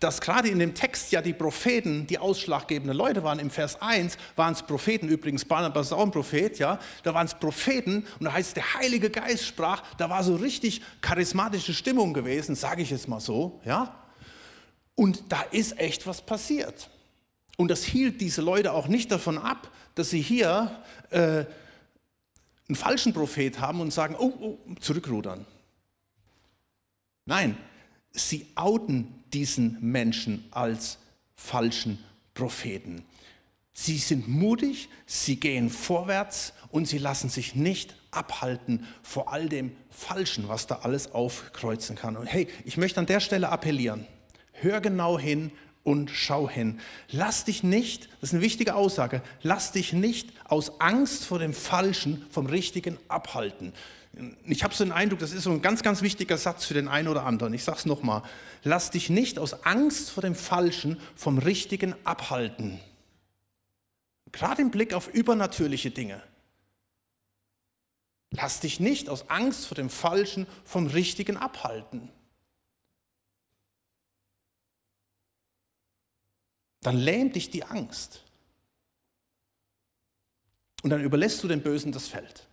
[0.01, 3.39] dass gerade in dem Text ja die Propheten die ausschlaggebenden Leute waren.
[3.39, 7.27] Im Vers 1 waren es Propheten, übrigens Barnabas ist auch ein Prophet, ja, da waren
[7.27, 12.15] es Propheten und da heißt der Heilige Geist sprach, da war so richtig charismatische Stimmung
[12.15, 13.95] gewesen, sage ich jetzt mal so, ja.
[14.95, 16.89] Und da ist echt was passiert.
[17.57, 21.45] Und das hielt diese Leute auch nicht davon ab, dass sie hier äh,
[22.69, 25.47] einen falschen Prophet haben und sagen, oh, oh, zurückrudern.
[27.25, 27.57] Nein,
[28.12, 30.99] sie outen diesen Menschen als
[31.35, 31.99] falschen
[32.35, 33.05] Propheten.
[33.73, 39.73] Sie sind mutig, sie gehen vorwärts und sie lassen sich nicht abhalten vor all dem
[39.90, 42.16] Falschen, was da alles aufkreuzen kann.
[42.16, 44.07] Und hey, ich möchte an der Stelle appellieren,
[44.53, 45.53] hör genau hin,
[45.87, 46.81] und schau hin.
[47.12, 51.55] Lass dich nicht, das ist eine wichtige Aussage, lass dich nicht aus Angst vor dem
[51.55, 53.72] Falschen vom Richtigen abhalten.
[54.46, 56.88] Ich habe so den Eindruck, das ist so ein ganz, ganz wichtiger Satz für den
[56.88, 57.55] einen oder anderen.
[57.55, 58.22] Ich sage es nochmal.
[58.64, 62.81] Lass dich nicht aus Angst vor dem Falschen vom Richtigen abhalten.
[64.33, 66.20] Gerade im Blick auf übernatürliche Dinge.
[68.31, 72.11] Lass dich nicht aus Angst vor dem Falschen vom Richtigen abhalten.
[76.87, 78.22] Dann lähmt dich die Angst.
[80.85, 82.46] Und dann überlässt du dem Bösen das Feld.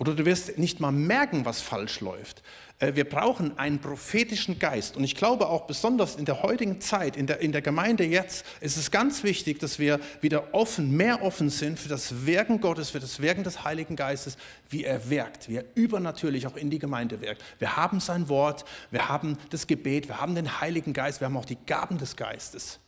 [0.00, 2.42] Oder du wirst nicht mal merken, was falsch läuft.
[2.80, 4.96] Äh, wir brauchen einen prophetischen Geist.
[4.96, 8.44] Und ich glaube auch besonders in der heutigen Zeit, in der, in der Gemeinde jetzt,
[8.60, 12.90] ist es ganz wichtig, dass wir wieder offen, mehr offen sind für das Wirken Gottes,
[12.90, 14.36] für das Wirken des Heiligen Geistes,
[14.68, 17.44] wie er wirkt, wie er übernatürlich auch in die Gemeinde wirkt.
[17.60, 21.36] Wir haben sein Wort, wir haben das Gebet, wir haben den Heiligen Geist, wir haben
[21.36, 22.80] auch die Gaben des Geistes.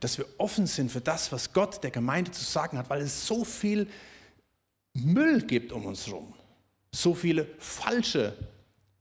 [0.00, 3.26] Dass wir offen sind für das, was Gott der Gemeinde zu sagen hat, weil es
[3.26, 3.86] so viel
[4.94, 6.37] Müll gibt um uns herum
[6.92, 8.34] so viele falsche,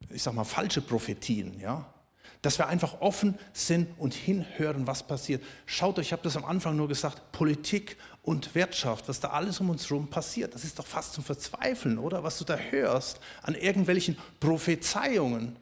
[0.10, 1.94] ich sag mal, falsche Prophetien, ja?
[2.42, 5.44] Dass wir einfach offen sind und hinhören, was passiert.
[5.66, 9.60] Schaut euch, ich habe das am Anfang nur gesagt, Politik und Wirtschaft, was da alles
[9.60, 12.24] um uns herum passiert, das ist doch fast zum Verzweifeln, oder?
[12.24, 15.56] Was du da hörst an irgendwelchen Prophezeiungen,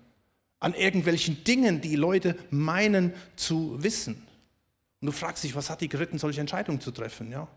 [0.60, 4.16] an irgendwelchen Dingen, die Leute meinen zu wissen.
[5.00, 7.32] Und du fragst dich, was hat die geritten, solche Entscheidungen zu treffen?
[7.32, 7.48] Ja?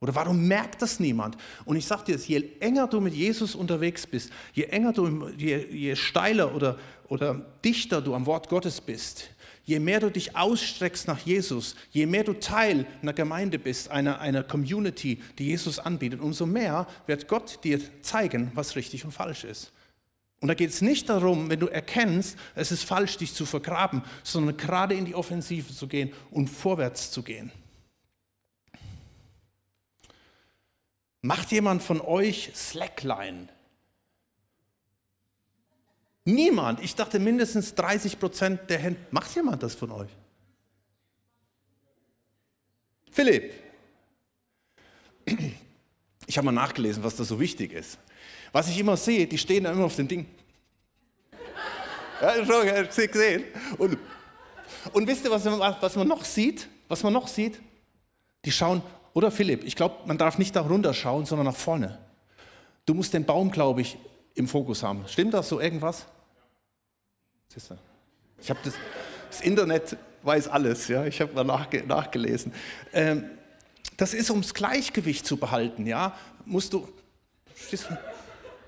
[0.00, 1.36] Oder warum merkt das niemand?
[1.64, 5.66] Und ich sage dir, je enger du mit Jesus unterwegs bist, je enger du, je,
[5.70, 7.34] je steiler oder, oder
[7.64, 9.30] dichter du am Wort Gottes bist,
[9.64, 14.20] je mehr du dich ausstreckst nach Jesus, je mehr du Teil einer Gemeinde bist, einer,
[14.20, 19.42] einer Community, die Jesus anbietet, umso mehr wird Gott dir zeigen, was richtig und falsch
[19.42, 19.72] ist.
[20.40, 24.02] Und da geht es nicht darum, wenn du erkennst, es ist falsch, dich zu vergraben,
[24.22, 27.50] sondern gerade in die Offensive zu gehen und vorwärts zu gehen.
[31.28, 33.48] Macht jemand von euch Slackline?
[36.24, 36.80] Niemand.
[36.80, 38.98] Ich dachte mindestens 30 Prozent der Hände.
[39.10, 40.08] Macht jemand das von euch?
[43.10, 43.52] Philipp.
[46.26, 47.98] Ich habe mal nachgelesen, was da so wichtig ist.
[48.52, 50.24] Was ich immer sehe, die stehen da immer auf dem Ding.
[52.22, 53.44] Ja, schon gesehen.
[53.76, 53.98] Und,
[54.94, 56.66] und wisst ihr, was was man noch sieht?
[56.88, 57.60] Was man noch sieht?
[58.46, 58.82] Die schauen
[59.18, 61.98] oder Philipp, ich glaube, man darf nicht da runterschauen, sondern nach vorne.
[62.86, 63.98] Du musst den Baum, glaube ich,
[64.36, 65.04] im Fokus haben.
[65.08, 66.06] Stimmt das so irgendwas?
[68.40, 68.74] Ich habe das,
[69.28, 71.04] das Internet weiß alles, ja.
[71.04, 72.52] Ich habe mal nachge, nachgelesen.
[72.92, 73.24] Ähm,
[73.96, 76.16] das ist, um das Gleichgewicht zu behalten, ja.
[76.44, 76.86] Musst du,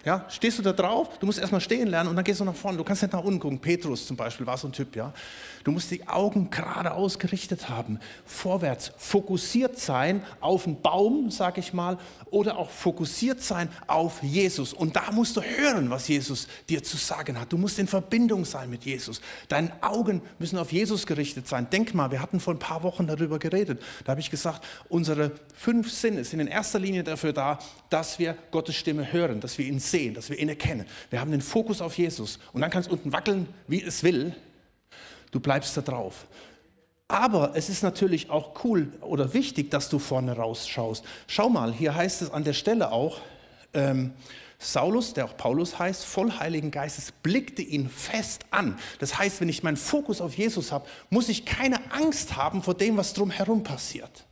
[0.05, 1.19] ja, stehst du da drauf?
[1.19, 2.79] Du musst erstmal stehen lernen und dann gehst du nach vorne.
[2.79, 3.59] Du kannst nicht nach unten gucken.
[3.59, 5.13] Petrus zum Beispiel war so ein Typ, ja.
[5.63, 11.75] Du musst die Augen gerade ausgerichtet haben, vorwärts, fokussiert sein auf einen Baum, sag ich
[11.75, 11.99] mal,
[12.31, 14.73] oder auch fokussiert sein auf Jesus.
[14.73, 17.53] Und da musst du hören, was Jesus dir zu sagen hat.
[17.53, 19.21] Du musst in Verbindung sein mit Jesus.
[19.49, 21.69] Deine Augen müssen auf Jesus gerichtet sein.
[21.71, 23.83] Denk mal, wir hatten vor ein paar Wochen darüber geredet.
[24.05, 27.59] Da habe ich gesagt, unsere fünf Sinne sind in erster Linie dafür da,
[27.91, 30.87] dass wir Gottes Stimme hören, dass wir ihn sehen, dass wir ihn erkennen.
[31.11, 32.39] Wir haben den Fokus auf Jesus.
[32.53, 34.35] Und dann kann es unten wackeln, wie es will.
[35.31, 36.27] Du bleibst da drauf.
[37.09, 41.05] Aber es ist natürlich auch cool oder wichtig, dass du vorne rausschaust.
[41.27, 43.21] Schau mal, hier heißt es an der Stelle auch,
[43.75, 44.13] ähm,
[44.63, 48.79] Saulus, der auch Paulus heißt, voll Heiligen Geistes, blickte ihn fest an.
[48.99, 52.75] Das heißt, wenn ich meinen Fokus auf Jesus habe, muss ich keine Angst haben vor
[52.75, 54.27] dem, was drumherum passiert.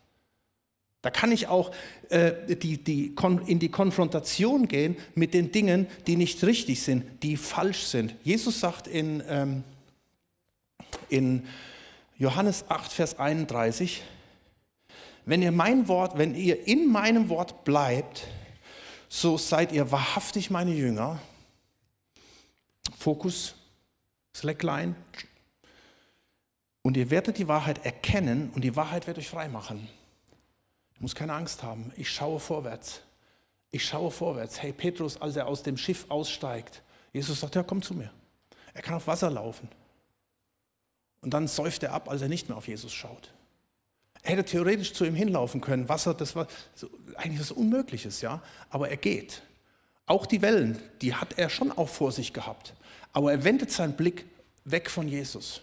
[1.03, 1.71] Da kann ich auch
[2.09, 3.15] äh, die, die,
[3.47, 8.17] in die Konfrontation gehen mit den Dingen, die nicht richtig sind, die falsch sind.
[8.25, 9.63] Jesus sagt in, ähm,
[11.09, 11.47] in
[12.17, 14.03] Johannes 8, Vers 31,
[15.25, 18.27] wenn ihr mein Wort, wenn ihr in meinem Wort bleibt,
[19.09, 21.21] so seid ihr wahrhaftig meine Jünger.
[22.99, 23.55] Fokus,
[24.35, 24.97] Slackline.
[26.83, 29.89] Und ihr werdet die Wahrheit erkennen und die Wahrheit wird euch frei machen.
[30.99, 31.93] Ich muss keine Angst haben.
[31.97, 33.03] Ich schaue vorwärts.
[33.71, 34.61] Ich schaue vorwärts.
[34.61, 36.83] Hey, Petrus, als er aus dem Schiff aussteigt,
[37.13, 38.11] Jesus sagt, ja, komm zu mir.
[38.75, 39.69] Er kann auf Wasser laufen.
[41.21, 43.33] Und dann säuft er ab, als er nicht mehr auf Jesus schaut.
[44.23, 45.89] Er hätte theoretisch zu ihm hinlaufen können.
[45.89, 48.43] Wasser, das war so, eigentlich was Unmögliches, ja.
[48.69, 49.43] Aber er geht.
[50.05, 52.75] Auch die Wellen, die hat er schon auch vor sich gehabt.
[53.13, 54.25] Aber er wendet seinen Blick
[54.65, 55.63] weg von Jesus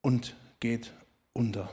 [0.00, 0.90] und geht
[1.34, 1.68] unter.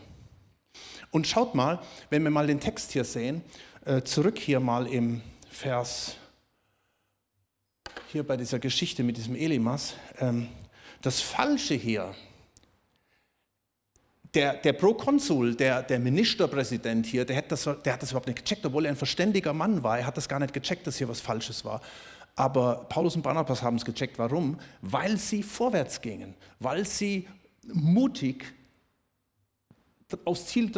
[1.12, 3.44] Und schaut mal, wenn wir mal den Text hier sehen,
[3.86, 6.16] äh, zurück hier mal im Vers,
[8.12, 9.94] hier bei dieser Geschichte mit diesem Elimas.
[10.20, 10.48] Ähm,
[11.02, 12.16] das Falsche hier,
[14.34, 18.46] der, der Prokonsul, der, der Ministerpräsident hier, der hat, das, der hat das überhaupt nicht
[18.46, 20.00] gecheckt, obwohl er ein verständiger Mann war.
[20.00, 21.82] Er hat das gar nicht gecheckt, dass hier was Falsches war.
[22.38, 24.18] Aber Paulus und Barnabas haben es gecheckt.
[24.18, 24.58] Warum?
[24.82, 27.28] Weil sie vorwärts gingen, weil sie
[27.74, 28.54] mutig
[30.26, 30.72] aufs Ziel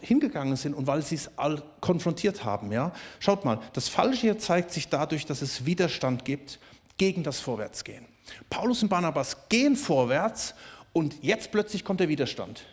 [0.00, 2.72] hingegangen sind und weil sie es all konfrontiert haben.
[2.72, 2.92] Ja?
[3.18, 6.58] Schaut mal, das Falsche hier zeigt sich dadurch, dass es Widerstand gibt
[6.96, 8.06] gegen das Vorwärtsgehen.
[8.50, 10.54] Paulus und Barnabas gehen vorwärts
[10.92, 12.64] und jetzt plötzlich kommt der Widerstand.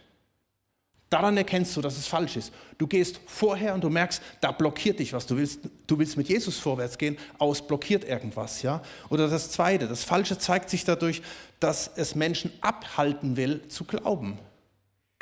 [1.10, 2.52] Daran erkennst du, dass es falsch ist.
[2.78, 5.28] Du gehst vorher und du merkst, da blockiert dich was.
[5.28, 8.64] Du willst, du willst mit Jesus vorwärts gehen, aus blockiert irgendwas.
[8.64, 8.82] Ja?
[9.10, 11.22] Oder das Zweite, das Falsche zeigt sich dadurch,
[11.60, 14.40] dass es Menschen abhalten will, zu glauben,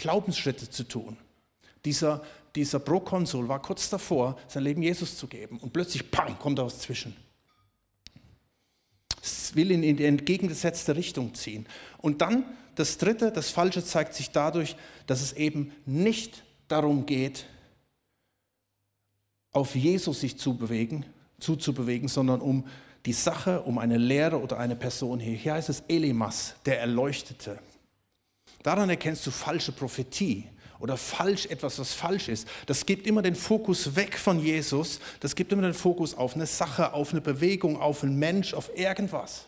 [0.03, 1.15] Glaubensschritte zu tun.
[1.85, 2.21] Dieser,
[2.55, 5.59] dieser Prokonsul war kurz davor, sein Leben Jesus zu geben.
[5.59, 7.15] Und plötzlich, pang, kommt er aus zwischen.
[9.21, 11.65] Es will ihn in die entgegengesetzte Richtung ziehen.
[11.99, 12.43] Und dann
[12.75, 14.75] das Dritte, das Falsche zeigt sich dadurch,
[15.07, 17.45] dass es eben nicht darum geht,
[19.53, 21.05] auf Jesus sich zu bewegen,
[21.39, 22.65] zuzubewegen, sondern um
[23.05, 25.37] die Sache, um eine Lehre oder eine Person hier.
[25.37, 27.59] Hier heißt es Elimas, der Erleuchtete.
[28.63, 30.47] Daran erkennst du falsche Prophetie
[30.79, 32.47] oder falsch etwas, was falsch ist.
[32.65, 34.99] Das gibt immer den Fokus weg von Jesus.
[35.19, 38.75] Das gibt immer den Fokus auf eine Sache, auf eine Bewegung, auf einen Mensch, auf
[38.77, 39.47] irgendwas.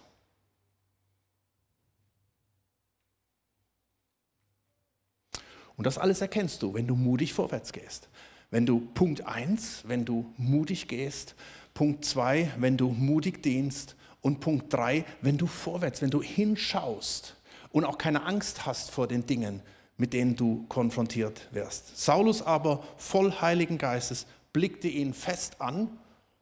[5.77, 8.09] Und das alles erkennst du, wenn du mutig vorwärts gehst.
[8.49, 11.35] Wenn du Punkt 1, wenn du mutig gehst,
[11.73, 17.34] Punkt 2, wenn du mutig dienst und Punkt 3, wenn du vorwärts, wenn du hinschaust
[17.75, 19.61] und auch keine Angst hast vor den Dingen,
[19.97, 21.97] mit denen du konfrontiert wirst.
[21.97, 25.89] Saulus aber voll Heiligen Geistes blickte ihn fest an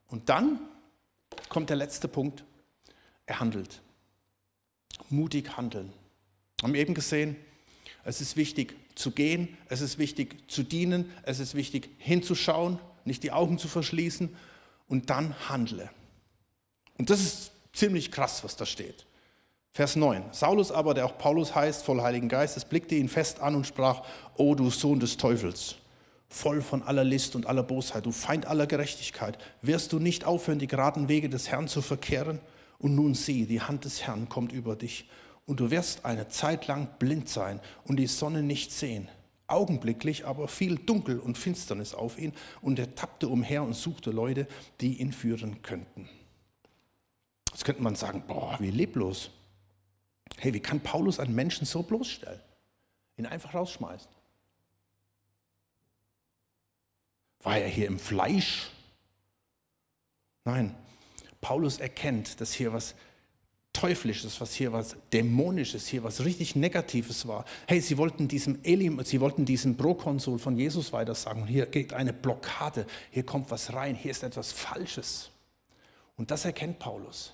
[0.10, 0.60] und dann
[1.50, 2.44] kommt der letzte Punkt,
[3.26, 3.82] er handelt.
[5.10, 5.92] Mutig handeln.
[6.60, 7.36] Wir haben eben gesehen,
[8.04, 13.24] es ist wichtig zu gehen, es ist wichtig zu dienen, es ist wichtig hinzuschauen, nicht
[13.24, 14.36] die Augen zu verschließen
[14.88, 15.90] und dann handle.
[17.00, 19.08] Und das ist ziemlich krass, was da steht.
[19.76, 20.26] Vers 9.
[20.34, 24.04] Saulus aber, der auch Paulus heißt, voll Heiligen Geistes, blickte ihn fest an und sprach,
[24.38, 25.78] O du Sohn des Teufels,
[26.30, 30.60] voll von aller List und aller Bosheit, du Feind aller Gerechtigkeit, wirst du nicht aufhören,
[30.60, 32.40] die geraden Wege des Herrn zu verkehren?
[32.78, 35.10] Und nun sieh, die Hand des Herrn kommt über dich
[35.48, 39.10] und du wirst eine Zeit lang blind sein und die Sonne nicht sehen.
[39.48, 44.48] Augenblicklich aber fiel Dunkel und Finsternis auf ihn und er tappte umher und suchte Leute,
[44.82, 46.08] die ihn führen könnten.
[47.52, 49.32] Jetzt könnte man sagen, boah, wie leblos.
[50.38, 52.40] Hey, wie kann Paulus einen Menschen so bloßstellen?
[53.18, 54.10] Ihn einfach rausschmeißen.
[57.42, 58.70] War er hier im Fleisch?
[60.46, 60.76] Nein,
[61.42, 62.96] Paulus erkennt, dass hier was
[63.74, 67.44] Teuflisches, was hier was Dämonisches, hier was richtig Negatives war.
[67.68, 71.48] Hey, sie wollten diesem Elim, sie wollten diesem Prokonsul von Jesus weitersagen.
[71.48, 75.32] Hier geht eine Blockade, hier kommt was rein, hier ist etwas Falsches.
[76.16, 77.34] Und das erkennt Paulus.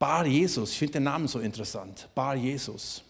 [0.00, 2.08] Bar Jesus, ich finde den Namen so interessant.
[2.14, 3.02] Bar Jesus.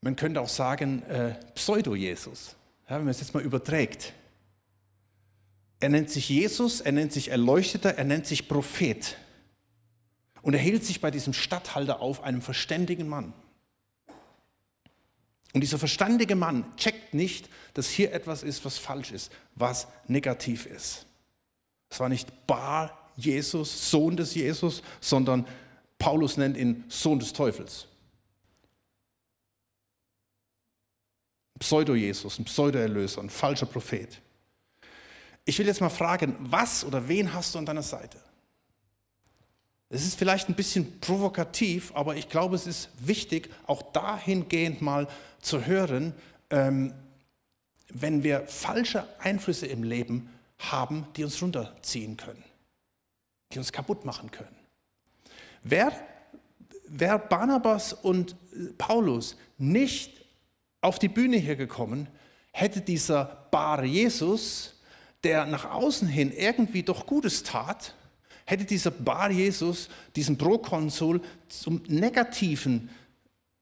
[0.00, 2.54] Man könnte auch sagen äh, Pseudo-Jesus,
[2.88, 4.12] ja, wenn man es jetzt mal überträgt.
[5.80, 9.16] Er nennt sich Jesus, er nennt sich Erleuchteter, er nennt sich Prophet.
[10.42, 13.32] Und er hielt sich bei diesem Statthalter auf, einem verständigen Mann.
[15.54, 20.66] Und dieser verständige Mann checkt nicht, dass hier etwas ist, was falsch ist, was negativ
[20.66, 21.04] ist.
[21.90, 25.46] Es war nicht Bar Jesus, Sohn des Jesus, sondern
[25.98, 27.86] Paulus nennt ihn Sohn des Teufels.
[31.58, 34.20] Pseudo-Jesus, ein Pseudo-Erlöser, ein falscher Prophet.
[35.44, 38.18] Ich will jetzt mal fragen, was oder wen hast du an deiner Seite?
[39.88, 45.06] Es ist vielleicht ein bisschen provokativ, aber ich glaube, es ist wichtig, auch dahingehend mal
[45.40, 46.12] zu hören,
[46.50, 46.92] ähm,
[47.88, 50.28] wenn wir falsche Einflüsse im Leben
[50.58, 52.42] haben, die uns runterziehen können,
[53.52, 54.56] die uns kaputt machen können.
[55.62, 55.92] Wer,
[56.88, 58.36] wer Barnabas und
[58.78, 60.24] Paulus nicht
[60.80, 62.08] auf die Bühne hier gekommen,
[62.52, 64.76] hätte dieser Bar Jesus
[65.26, 67.94] der nach außen hin irgendwie doch Gutes tat,
[68.44, 72.90] hätte dieser Bar Jesus, diesen Prokonsul zum Negativen,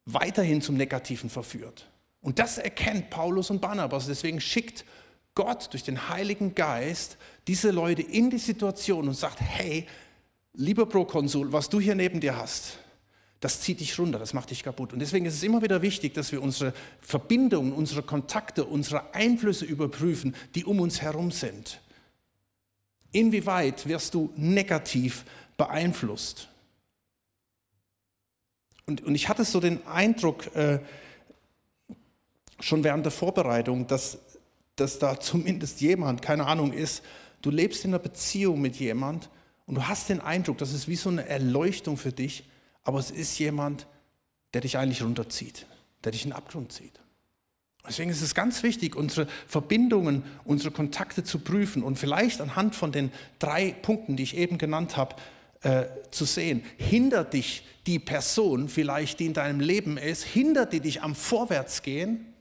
[0.05, 1.89] weiterhin zum Negativen verführt.
[2.21, 4.07] Und das erkennt Paulus und Barnabas.
[4.07, 4.85] Deswegen schickt
[5.35, 9.87] Gott durch den Heiligen Geist diese Leute in die Situation und sagt, hey,
[10.55, 12.79] lieber Prokonsul, was du hier neben dir hast,
[13.41, 14.93] das zieht dich runter, das macht dich kaputt.
[14.93, 19.67] Und deswegen ist es immer wieder wichtig, dass wir unsere Verbindungen, unsere Kontakte, unsere Einflüsse
[19.67, 21.81] überprüfen, die um uns herum sind.
[23.13, 25.25] Inwieweit wirst du negativ
[25.57, 26.49] beeinflusst?
[28.87, 30.79] Und, und ich hatte so den Eindruck, äh,
[32.61, 34.19] schon während der Vorbereitung, dass,
[34.77, 37.03] dass da zumindest jemand, keine Ahnung, ist,
[37.43, 39.29] du lebst in einer Beziehung mit jemand
[39.67, 42.45] und du hast den Eindruck, das ist wie so eine Erleuchtung für dich,
[42.83, 43.87] aber es ist jemand,
[44.53, 45.67] der dich eigentlich runterzieht,
[46.05, 47.01] der dich in den Abgrund zieht.
[47.87, 52.93] Deswegen ist es ganz wichtig, unsere Verbindungen, unsere Kontakte zu prüfen und vielleicht anhand von
[52.93, 55.17] den drei Punkten, die ich eben genannt habe,
[55.63, 56.63] äh, zu sehen.
[56.79, 62.34] Hindert dich die Person vielleicht, die in deinem Leben ist, hindert die dich am Vorwärtsgehen?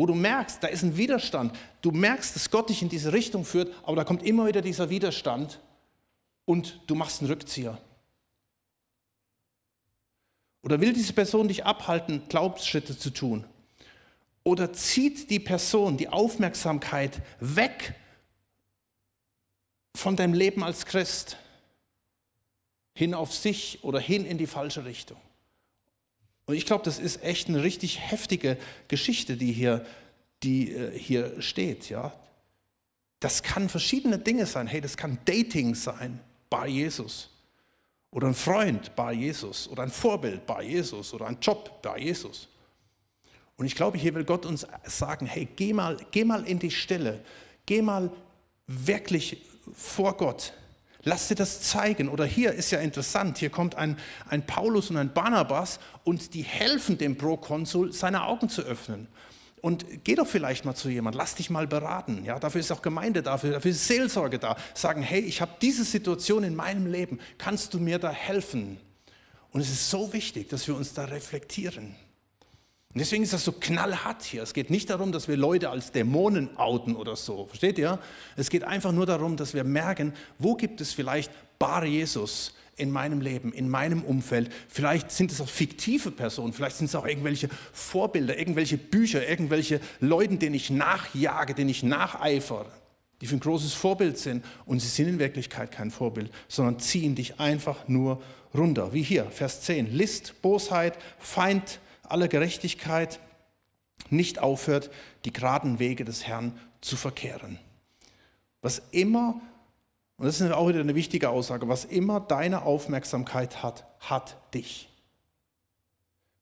[0.00, 1.54] Wo du merkst, da ist ein Widerstand.
[1.82, 4.88] Du merkst, dass Gott dich in diese Richtung führt, aber da kommt immer wieder dieser
[4.88, 5.60] Widerstand
[6.46, 7.76] und du machst einen Rückzieher.
[10.62, 13.44] Oder will diese Person dich abhalten, Glaubensschritte zu tun?
[14.42, 17.94] Oder zieht die Person die Aufmerksamkeit weg
[19.94, 21.36] von deinem Leben als Christ
[22.94, 25.20] hin auf sich oder hin in die falsche Richtung?
[26.50, 29.86] Und ich glaube, das ist echt eine richtig heftige Geschichte, die hier,
[30.42, 31.88] die äh, hier steht.
[31.88, 32.12] Ja?
[33.20, 34.66] Das kann verschiedene Dinge sein.
[34.66, 37.30] Hey, das kann Dating sein bei Jesus.
[38.10, 39.68] Oder ein Freund bei Jesus.
[39.68, 41.14] Oder ein Vorbild bei Jesus.
[41.14, 42.48] Oder ein Job bei Jesus.
[43.56, 46.72] Und ich glaube, hier will Gott uns sagen, hey, geh mal, geh mal in die
[46.72, 47.22] Stille.
[47.64, 48.10] Geh mal
[48.66, 49.40] wirklich
[49.72, 50.52] vor Gott.
[51.02, 52.08] Lass dir das zeigen.
[52.08, 53.96] Oder hier ist ja interessant, hier kommt ein,
[54.28, 59.08] ein Paulus und ein Barnabas und die helfen dem Prokonsul, seine Augen zu öffnen.
[59.62, 62.24] Und geh doch vielleicht mal zu jemand, lass dich mal beraten.
[62.24, 64.56] Ja, dafür ist auch Gemeinde da, dafür ist Seelsorge da.
[64.74, 68.78] Sagen, hey, ich habe diese Situation in meinem Leben, kannst du mir da helfen?
[69.50, 71.94] Und es ist so wichtig, dass wir uns da reflektieren.
[72.92, 74.42] Und deswegen ist das so knallhart hier.
[74.42, 77.46] Es geht nicht darum, dass wir Leute als Dämonen outen oder so.
[77.46, 78.00] Versteht ihr?
[78.36, 81.30] Es geht einfach nur darum, dass wir merken, wo gibt es vielleicht
[81.60, 84.50] Bar Jesus in meinem Leben, in meinem Umfeld.
[84.68, 89.80] Vielleicht sind es auch fiktive Personen, vielleicht sind es auch irgendwelche Vorbilder, irgendwelche Bücher, irgendwelche
[90.00, 92.72] Leute, denen ich nachjage, denen ich nacheifere,
[93.20, 94.44] die für ein großes Vorbild sind.
[94.66, 98.20] Und sie sind in Wirklichkeit kein Vorbild, sondern ziehen dich einfach nur
[98.52, 98.92] runter.
[98.94, 99.92] Wie hier, Vers 10.
[99.92, 101.78] List, Bosheit, Feind,
[102.10, 103.20] aller Gerechtigkeit
[104.08, 104.90] nicht aufhört,
[105.24, 107.58] die geraden Wege des Herrn zu verkehren.
[108.62, 109.40] Was immer,
[110.16, 114.88] und das ist auch wieder eine wichtige Aussage, was immer deine Aufmerksamkeit hat, hat dich.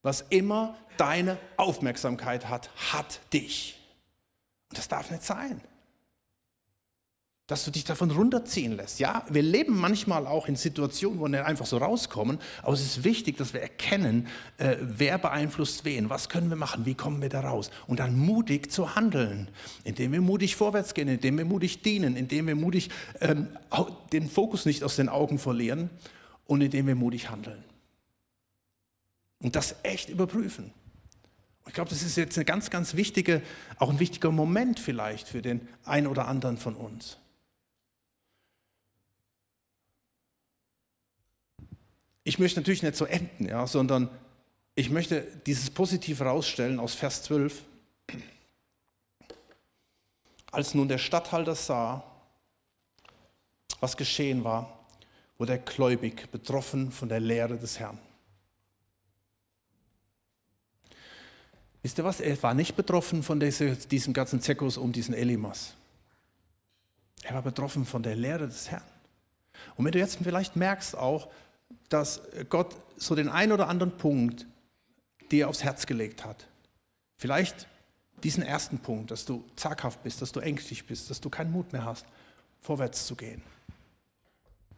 [0.02, 3.78] Was immer deine Aufmerksamkeit hat, hat dich.
[4.70, 5.60] Und das darf nicht sein
[7.48, 9.00] dass du dich davon runterziehen lässt.
[9.00, 13.04] Ja, wir leben manchmal auch in Situationen, wo wir einfach so rauskommen, aber es ist
[13.04, 14.28] wichtig, dass wir erkennen,
[14.58, 18.18] äh, wer beeinflusst wen, was können wir machen, wie kommen wir da raus und dann
[18.18, 19.48] mutig zu handeln,
[19.82, 22.90] indem wir mutig vorwärts gehen, indem wir mutig dienen, indem wir mutig
[23.22, 23.48] ähm,
[24.12, 25.88] den Fokus nicht aus den Augen verlieren
[26.44, 27.64] und indem wir mutig handeln.
[29.40, 30.74] Und das echt überprüfen.
[31.66, 33.40] Ich glaube, das ist jetzt eine ganz, ganz wichtige,
[33.78, 37.16] auch ein wichtiger Moment vielleicht für den einen oder anderen von uns.
[42.28, 44.10] Ich möchte natürlich nicht so enden, ja, sondern
[44.74, 47.62] ich möchte dieses Positiv herausstellen aus Vers 12.
[50.52, 52.04] Als nun der Statthalter sah,
[53.80, 54.78] was geschehen war,
[55.38, 57.98] wurde er gläubig, betroffen von der Lehre des Herrn.
[61.82, 62.20] Wisst ihr was?
[62.20, 65.72] Er war nicht betroffen von diesem ganzen Zirkus um diesen Elimas.
[67.22, 68.84] Er war betroffen von der Lehre des Herrn.
[69.76, 71.30] Und wenn du jetzt vielleicht merkst auch,
[71.88, 74.46] dass Gott so den einen oder anderen Punkt
[75.30, 76.46] dir aufs Herz gelegt hat.
[77.16, 77.66] Vielleicht
[78.22, 81.72] diesen ersten Punkt, dass du zaghaft bist, dass du ängstlich bist, dass du keinen Mut
[81.72, 82.06] mehr hast,
[82.60, 83.42] vorwärts zu gehen.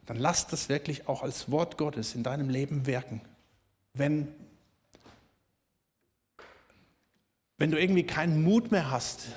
[0.07, 3.21] Dann lass das wirklich auch als Wort Gottes in deinem Leben wirken.
[3.95, 4.29] Wenn,
[7.59, 9.29] wenn du irgendwie keinen Mut mehr hast,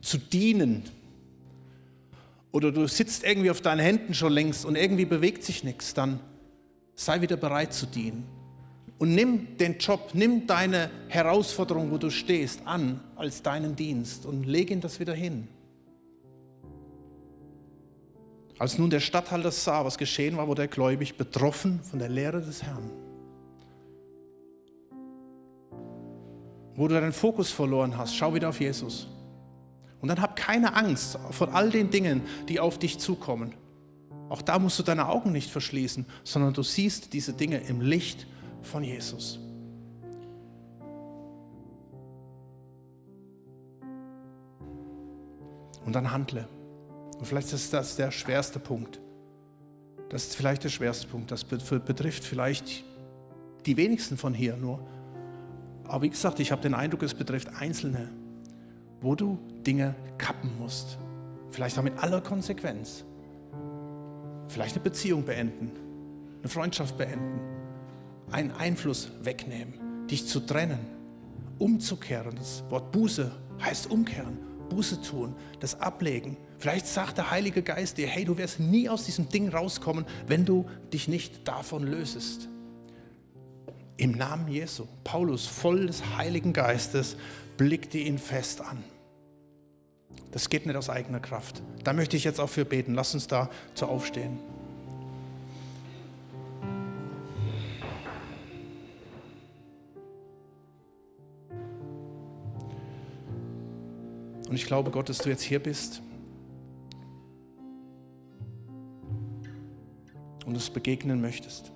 [0.00, 0.84] zu dienen,
[2.52, 6.20] oder du sitzt irgendwie auf deinen Händen schon längst und irgendwie bewegt sich nichts, dann
[6.96, 8.24] sei wieder bereit zu dienen.
[8.98, 14.44] Und nimm den Job, nimm deine Herausforderung, wo du stehst, an als deinen Dienst und
[14.44, 15.48] leg ihn das wieder hin.
[18.58, 22.40] Als nun der Statthalter sah, was geschehen war, wurde er gläubig betroffen von der Lehre
[22.40, 22.90] des Herrn.
[26.74, 29.08] Wo du deinen Fokus verloren hast, schau wieder auf Jesus.
[30.00, 33.54] Und dann hab keine Angst vor all den Dingen, die auf dich zukommen.
[34.28, 38.26] Auch da musst du deine Augen nicht verschließen, sondern du siehst diese Dinge im Licht
[38.62, 39.38] von Jesus.
[45.84, 46.48] Und dann handle.
[47.18, 49.00] Und vielleicht ist das der schwerste Punkt.
[50.08, 51.30] Das ist vielleicht der schwerste Punkt.
[51.30, 52.84] Das betrifft vielleicht
[53.64, 54.80] die wenigsten von hier nur.
[55.84, 58.10] Aber wie gesagt, ich habe den Eindruck, es betrifft Einzelne,
[59.00, 60.98] wo du Dinge kappen musst.
[61.50, 63.04] Vielleicht auch mit aller Konsequenz.
[64.48, 65.70] Vielleicht eine Beziehung beenden,
[66.40, 67.40] eine Freundschaft beenden,
[68.30, 70.78] einen Einfluss wegnehmen, dich zu trennen,
[71.58, 72.36] umzukehren.
[72.36, 73.30] Das Wort Buße
[73.62, 74.38] heißt umkehren,
[74.68, 76.36] Buße tun, das Ablegen.
[76.58, 80.44] Vielleicht sagt der Heilige Geist dir, hey, du wirst nie aus diesem Ding rauskommen, wenn
[80.44, 82.48] du dich nicht davon lösest.
[83.98, 87.16] Im Namen Jesu, Paulus, voll des Heiligen Geistes,
[87.56, 88.84] blickte ihn fest an.
[90.32, 91.62] Das geht nicht aus eigener Kraft.
[91.84, 92.94] Da möchte ich jetzt auch für beten.
[92.94, 94.38] Lass uns da zu aufstehen.
[104.48, 106.02] Und ich glaube, Gott, dass du jetzt hier bist
[110.46, 111.72] und uns begegnen möchtest.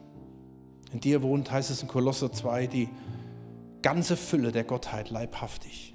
[0.93, 2.89] In dir wohnt, heißt es in Kolosser 2, die
[3.83, 5.95] ganze Fülle der Gottheit leibhaftig.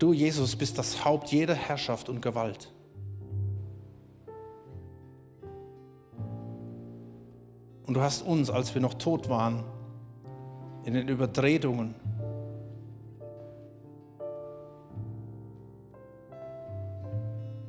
[0.00, 2.72] Du, Jesus, bist das Haupt jeder Herrschaft und Gewalt.
[7.86, 9.62] Und du hast uns, als wir noch tot waren,
[10.84, 11.94] in den Übertretungen,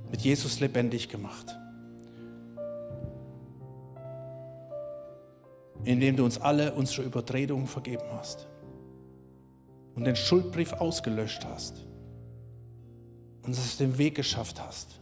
[0.10, 1.54] mit Jesus lebendig gemacht.
[5.84, 8.48] Indem du uns alle unsere Übertretungen vergeben hast
[9.96, 11.91] und den Schuldbrief ausgelöscht hast
[13.44, 15.00] und es den Weg geschafft hast,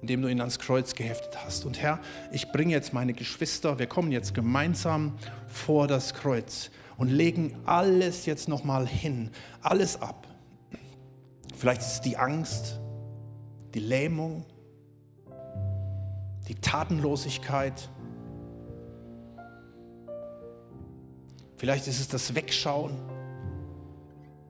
[0.00, 1.64] indem du ihn ans Kreuz geheftet hast.
[1.64, 2.00] Und Herr,
[2.32, 8.26] ich bringe jetzt meine Geschwister, wir kommen jetzt gemeinsam vor das Kreuz und legen alles
[8.26, 9.30] jetzt nochmal hin,
[9.60, 10.26] alles ab.
[11.56, 12.80] Vielleicht ist es die Angst,
[13.74, 14.44] die Lähmung,
[16.48, 17.88] die Tatenlosigkeit.
[21.56, 22.96] Vielleicht ist es das Wegschauen,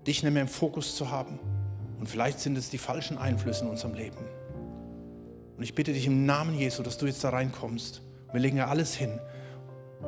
[0.07, 1.39] dich nicht mehr im Fokus zu haben.
[1.99, 4.19] Und vielleicht sind es die falschen Einflüsse in unserem Leben.
[5.57, 8.03] Und ich bitte dich im Namen Jesu, dass du jetzt da reinkommst.
[8.33, 9.21] Wir legen ja alles hin,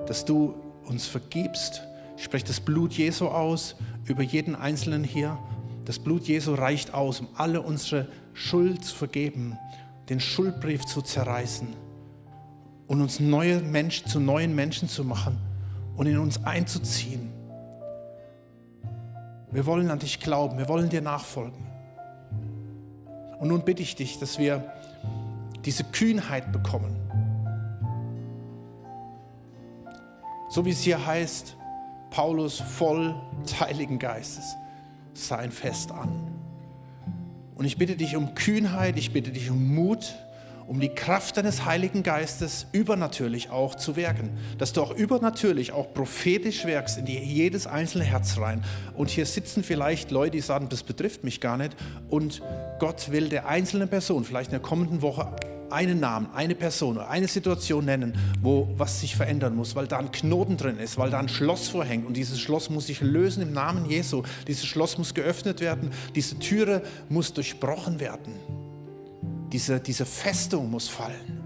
[0.07, 1.83] dass du uns vergibst.
[2.17, 5.39] Ich spreche das Blut Jesu aus über jeden Einzelnen hier.
[5.85, 9.57] Das Blut Jesu reicht aus, um alle unsere Schuld zu vergeben,
[10.09, 11.69] den Schuldbrief zu zerreißen
[12.87, 15.39] und uns neue Menschen zu neuen Menschen zu machen
[15.97, 17.33] und in uns einzuziehen.
[19.51, 21.67] Wir wollen an dich glauben, wir wollen dir nachfolgen.
[23.39, 24.73] Und nun bitte ich dich, dass wir
[25.65, 26.97] diese Kühnheit bekommen.
[30.49, 31.57] So wie es hier heißt,
[32.11, 34.57] Paulus voll des Heiligen Geistes,
[35.13, 36.09] sein Fest an.
[37.57, 40.15] Und ich bitte dich um Kühnheit, ich bitte dich um Mut,
[40.67, 44.31] um die Kraft deines Heiligen Geistes übernatürlich auch zu wirken.
[44.59, 48.65] Dass du auch übernatürlich, auch prophetisch wirkst in die, jedes einzelne Herz rein.
[48.95, 51.77] Und hier sitzen vielleicht Leute, die sagen, das betrifft mich gar nicht.
[52.09, 52.43] Und
[52.79, 55.31] Gott will der einzelnen Person vielleicht in der kommenden Woche
[55.71, 60.13] einen Namen, eine Person, eine Situation nennen, wo was sich verändern muss, weil da ein
[60.13, 63.53] Knoten drin ist, weil da ein Schloss vorhängt und dieses Schloss muss sich lösen im
[63.53, 64.23] Namen Jesu.
[64.47, 68.66] Dieses Schloss muss geöffnet werden, diese Türe muss durchbrochen werden.
[69.53, 71.43] Diese, diese Festung muss fallen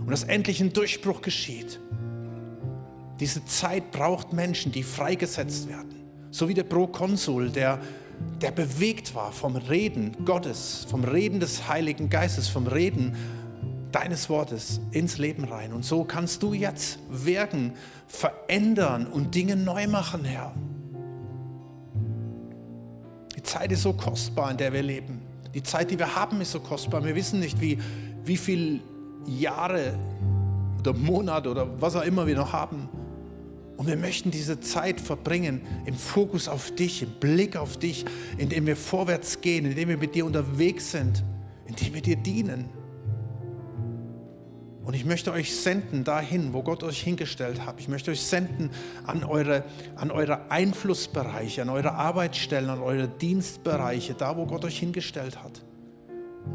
[0.00, 1.80] und dass endlich ein Durchbruch geschieht.
[3.20, 5.94] Diese Zeit braucht Menschen, die freigesetzt werden.
[6.30, 7.80] So wie der Prokonsul, der
[8.40, 13.14] der bewegt war vom Reden Gottes, vom Reden des Heiligen Geistes, vom Reden
[13.92, 15.72] deines Wortes ins Leben rein.
[15.72, 17.72] Und so kannst du jetzt wirken,
[18.06, 20.54] verändern und Dinge neu machen, Herr.
[23.36, 25.22] Die Zeit ist so kostbar, in der wir leben.
[25.54, 27.04] Die Zeit, die wir haben, ist so kostbar.
[27.04, 27.78] Wir wissen nicht, wie,
[28.24, 28.80] wie viele
[29.26, 29.98] Jahre
[30.80, 32.88] oder Monate oder was auch immer wir noch haben.
[33.76, 38.04] Und wir möchten diese Zeit verbringen im Fokus auf dich, im Blick auf dich,
[38.38, 41.24] indem wir vorwärts gehen, indem wir mit dir unterwegs sind,
[41.66, 42.68] indem wir dir dienen.
[44.84, 47.80] Und ich möchte euch senden dahin, wo Gott euch hingestellt hat.
[47.80, 48.70] Ich möchte euch senden
[49.06, 49.64] an eure,
[49.96, 55.62] an eure Einflussbereiche, an eure Arbeitsstellen, an eure Dienstbereiche, da, wo Gott euch hingestellt hat.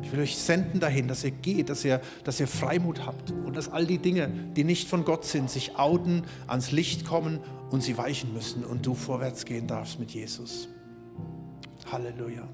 [0.04, 3.58] Ich will euch senden dahin, dass ihr geht, dass ihr, dass ihr Freimut habt und
[3.58, 7.40] dass all die Dinge, die nicht von Gott sind, sich outen, ans Licht kommen
[7.72, 10.70] und sie weichen müssen und du vorwärts gehen darfst mit Jesus.
[11.92, 12.48] Halleluja.